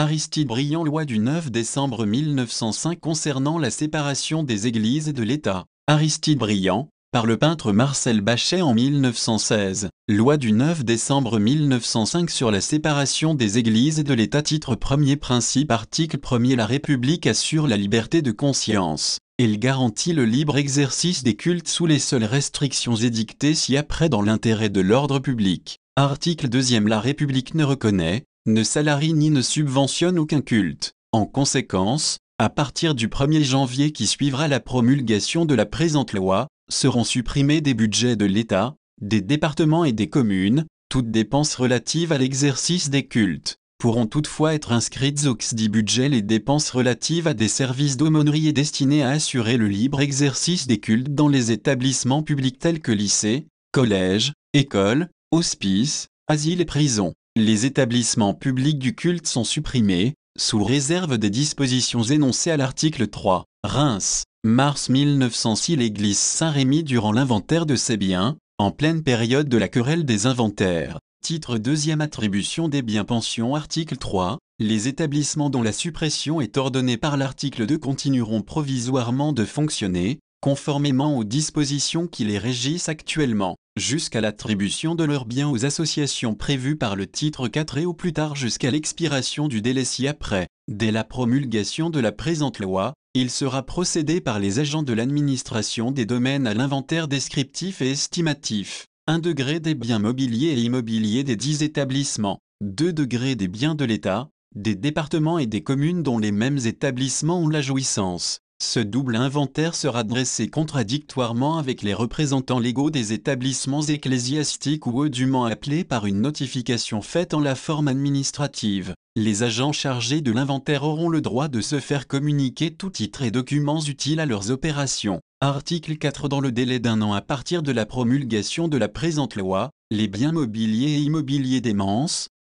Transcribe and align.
Aristide 0.00 0.46
Briand 0.46 0.84
Loi 0.84 1.04
du 1.04 1.18
9 1.18 1.50
décembre 1.50 2.06
1905 2.06 3.00
concernant 3.00 3.58
la 3.58 3.68
séparation 3.68 4.44
des 4.44 4.68
églises 4.68 5.08
et 5.08 5.12
de 5.12 5.24
l'État. 5.24 5.64
Aristide 5.88 6.38
Briand, 6.38 6.88
par 7.10 7.26
le 7.26 7.36
peintre 7.36 7.72
Marcel 7.72 8.20
Bachet 8.20 8.60
en 8.60 8.74
1916. 8.74 9.88
Loi 10.08 10.36
du 10.36 10.52
9 10.52 10.84
décembre 10.84 11.40
1905 11.40 12.30
sur 12.30 12.52
la 12.52 12.60
séparation 12.60 13.34
des 13.34 13.58
églises 13.58 13.98
et 13.98 14.04
de 14.04 14.14
l'État 14.14 14.40
Titre 14.40 14.76
premier 14.76 15.16
Principe 15.16 15.72
Article 15.72 16.18
1er 16.18 16.54
La 16.54 16.66
République 16.66 17.26
assure 17.26 17.66
la 17.66 17.76
liberté 17.76 18.22
de 18.22 18.30
conscience. 18.30 19.18
Elle 19.36 19.58
garantit 19.58 20.12
le 20.12 20.26
libre 20.26 20.58
exercice 20.58 21.24
des 21.24 21.34
cultes 21.34 21.66
sous 21.66 21.86
les 21.86 21.98
seules 21.98 22.22
restrictions 22.22 22.94
édictées 22.94 23.56
ci-après 23.56 24.08
dans 24.08 24.22
l'intérêt 24.22 24.68
de 24.68 24.80
l'ordre 24.80 25.18
public. 25.18 25.80
Article 25.96 26.48
2 26.48 26.86
La 26.86 27.00
République 27.00 27.56
ne 27.56 27.64
reconnaît, 27.64 28.22
ne 28.46 28.62
salarie 28.62 29.12
ni 29.12 29.30
ne 29.30 29.42
subventionne 29.42 30.18
aucun 30.18 30.40
culte. 30.40 30.92
En 31.12 31.26
conséquence, 31.26 32.18
à 32.38 32.48
partir 32.48 32.94
du 32.94 33.08
1er 33.08 33.42
janvier 33.42 33.92
qui 33.92 34.06
suivra 34.06 34.48
la 34.48 34.60
promulgation 34.60 35.44
de 35.44 35.54
la 35.54 35.66
présente 35.66 36.12
loi, 36.12 36.48
seront 36.70 37.04
supprimés 37.04 37.60
des 37.60 37.74
budgets 37.74 38.16
de 38.16 38.24
l'État, 38.24 38.76
des 39.00 39.20
départements 39.20 39.84
et 39.84 39.92
des 39.92 40.08
communes, 40.08 40.66
toutes 40.88 41.10
dépenses 41.10 41.54
relatives 41.54 42.12
à 42.12 42.18
l'exercice 42.18 42.90
des 42.90 43.06
cultes. 43.06 43.56
Pourront 43.78 44.06
toutefois 44.06 44.54
être 44.54 44.72
inscrites 44.72 45.26
au 45.26 45.34
XDI 45.34 45.68
budget 45.68 46.08
les 46.08 46.22
dépenses 46.22 46.70
relatives 46.70 47.28
à 47.28 47.34
des 47.34 47.48
services 47.48 47.96
d'aumônerie 47.96 48.52
destinés 48.52 49.02
à 49.02 49.10
assurer 49.10 49.56
le 49.56 49.68
libre 49.68 50.00
exercice 50.00 50.66
des 50.66 50.78
cultes 50.78 51.14
dans 51.14 51.28
les 51.28 51.52
établissements 51.52 52.22
publics 52.22 52.58
tels 52.58 52.80
que 52.80 52.92
lycées, 52.92 53.46
collèges, 53.72 54.32
écoles, 54.52 55.08
hospices, 55.30 56.08
asiles 56.28 56.60
et 56.60 56.64
prisons 56.64 57.14
les 57.40 57.66
établissements 57.66 58.34
publics 58.34 58.78
du 58.78 58.94
culte 58.94 59.26
sont 59.26 59.44
supprimés, 59.44 60.14
sous 60.38 60.62
réserve 60.62 61.18
des 61.18 61.30
dispositions 61.30 62.02
énoncées 62.02 62.50
à 62.50 62.56
l'article 62.56 63.08
3. 63.08 63.44
Reims, 63.64 64.24
mars 64.44 64.88
1906 64.88 65.76
L'église 65.76 66.18
Saint-Rémy 66.18 66.84
durant 66.84 67.12
l'inventaire 67.12 67.66
de 67.66 67.76
ses 67.76 67.96
biens, 67.96 68.36
en 68.58 68.70
pleine 68.70 69.02
période 69.02 69.48
de 69.48 69.58
la 69.58 69.68
querelle 69.68 70.04
des 70.04 70.26
inventaires. 70.26 70.98
Titre 71.22 71.58
2 71.58 72.00
Attribution 72.00 72.68
des 72.68 72.82
biens 72.82 73.04
pensions 73.04 73.54
Article 73.54 73.96
3. 73.96 74.38
Les 74.60 74.88
établissements 74.88 75.50
dont 75.50 75.62
la 75.62 75.72
suppression 75.72 76.40
est 76.40 76.56
ordonnée 76.56 76.96
par 76.96 77.16
l'article 77.16 77.66
2 77.66 77.78
continueront 77.78 78.42
provisoirement 78.42 79.32
de 79.32 79.44
fonctionner, 79.44 80.18
conformément 80.48 81.18
aux 81.18 81.24
dispositions 81.24 82.06
qui 82.06 82.24
les 82.24 82.38
régissent 82.38 82.88
actuellement, 82.88 83.56
jusqu'à 83.76 84.22
l'attribution 84.22 84.94
de 84.94 85.04
leurs 85.04 85.26
biens 85.26 85.50
aux 85.50 85.66
associations 85.66 86.34
prévues 86.34 86.76
par 86.76 86.96
le 86.96 87.06
titre 87.06 87.48
4 87.48 87.76
et 87.76 87.84
au 87.84 87.92
plus 87.92 88.14
tard 88.14 88.34
jusqu'à 88.34 88.70
l'expiration 88.70 89.46
du 89.46 89.60
délai 89.60 89.84
ci-après. 89.84 90.46
Dès 90.66 90.90
la 90.90 91.04
promulgation 91.04 91.90
de 91.90 92.00
la 92.00 92.12
présente 92.12 92.60
loi, 92.60 92.94
il 93.12 93.28
sera 93.28 93.62
procédé 93.62 94.22
par 94.22 94.38
les 94.38 94.58
agents 94.58 94.82
de 94.82 94.94
l'administration 94.94 95.90
des 95.92 96.06
domaines 96.06 96.46
à 96.46 96.54
l'inventaire 96.54 97.08
descriptif 97.08 97.82
et 97.82 97.90
estimatif. 97.90 98.86
1 99.06 99.18
degré 99.18 99.60
des 99.60 99.74
biens 99.74 99.98
mobiliers 99.98 100.54
et 100.54 100.62
immobiliers 100.62 101.24
des 101.24 101.36
10 101.36 101.62
établissements, 101.62 102.38
2 102.62 102.94
degrés 102.94 103.34
des 103.34 103.48
biens 103.48 103.74
de 103.74 103.84
l'État, 103.84 104.30
des 104.54 104.76
départements 104.76 105.38
et 105.38 105.46
des 105.46 105.60
communes 105.62 106.02
dont 106.02 106.18
les 106.18 106.32
mêmes 106.32 106.60
établissements 106.64 107.38
ont 107.38 107.50
la 107.50 107.60
jouissance, 107.60 108.40
ce 108.60 108.80
double 108.80 109.16
inventaire 109.16 109.74
sera 109.74 110.02
dressé 110.04 110.48
contradictoirement 110.48 111.58
avec 111.58 111.82
les 111.82 111.94
représentants 111.94 112.58
légaux 112.58 112.90
des 112.90 113.12
établissements 113.12 113.82
ecclésiastiques 113.82 114.86
ou 114.86 115.08
dûment 115.08 115.44
appelés 115.44 115.84
par 115.84 116.06
une 116.06 116.20
notification 116.20 117.00
faite 117.00 117.34
en 117.34 117.40
la 117.40 117.54
forme 117.54 117.88
administrative. 117.88 118.94
Les 119.16 119.42
agents 119.42 119.72
chargés 119.72 120.20
de 120.20 120.32
l'inventaire 120.32 120.84
auront 120.84 121.08
le 121.08 121.20
droit 121.20 121.48
de 121.48 121.60
se 121.60 121.80
faire 121.80 122.06
communiquer 122.06 122.72
tout 122.72 122.90
titre 122.90 123.22
et 123.22 123.30
documents 123.30 123.80
utiles 123.80 124.20
à 124.20 124.26
leurs 124.26 124.50
opérations. 124.50 125.20
Article 125.40 125.96
4 125.96 126.28
Dans 126.28 126.40
le 126.40 126.52
délai 126.52 126.78
d'un 126.78 127.00
an 127.00 127.12
à 127.12 127.20
partir 127.20 127.62
de 127.62 127.72
la 127.72 127.86
promulgation 127.86 128.68
de 128.68 128.76
la 128.76 128.88
présente 128.88 129.36
loi, 129.36 129.70
les 129.90 130.08
biens 130.08 130.32
mobiliers 130.32 130.98
et 130.98 131.00
immobiliers 131.00 131.60
des 131.60 131.76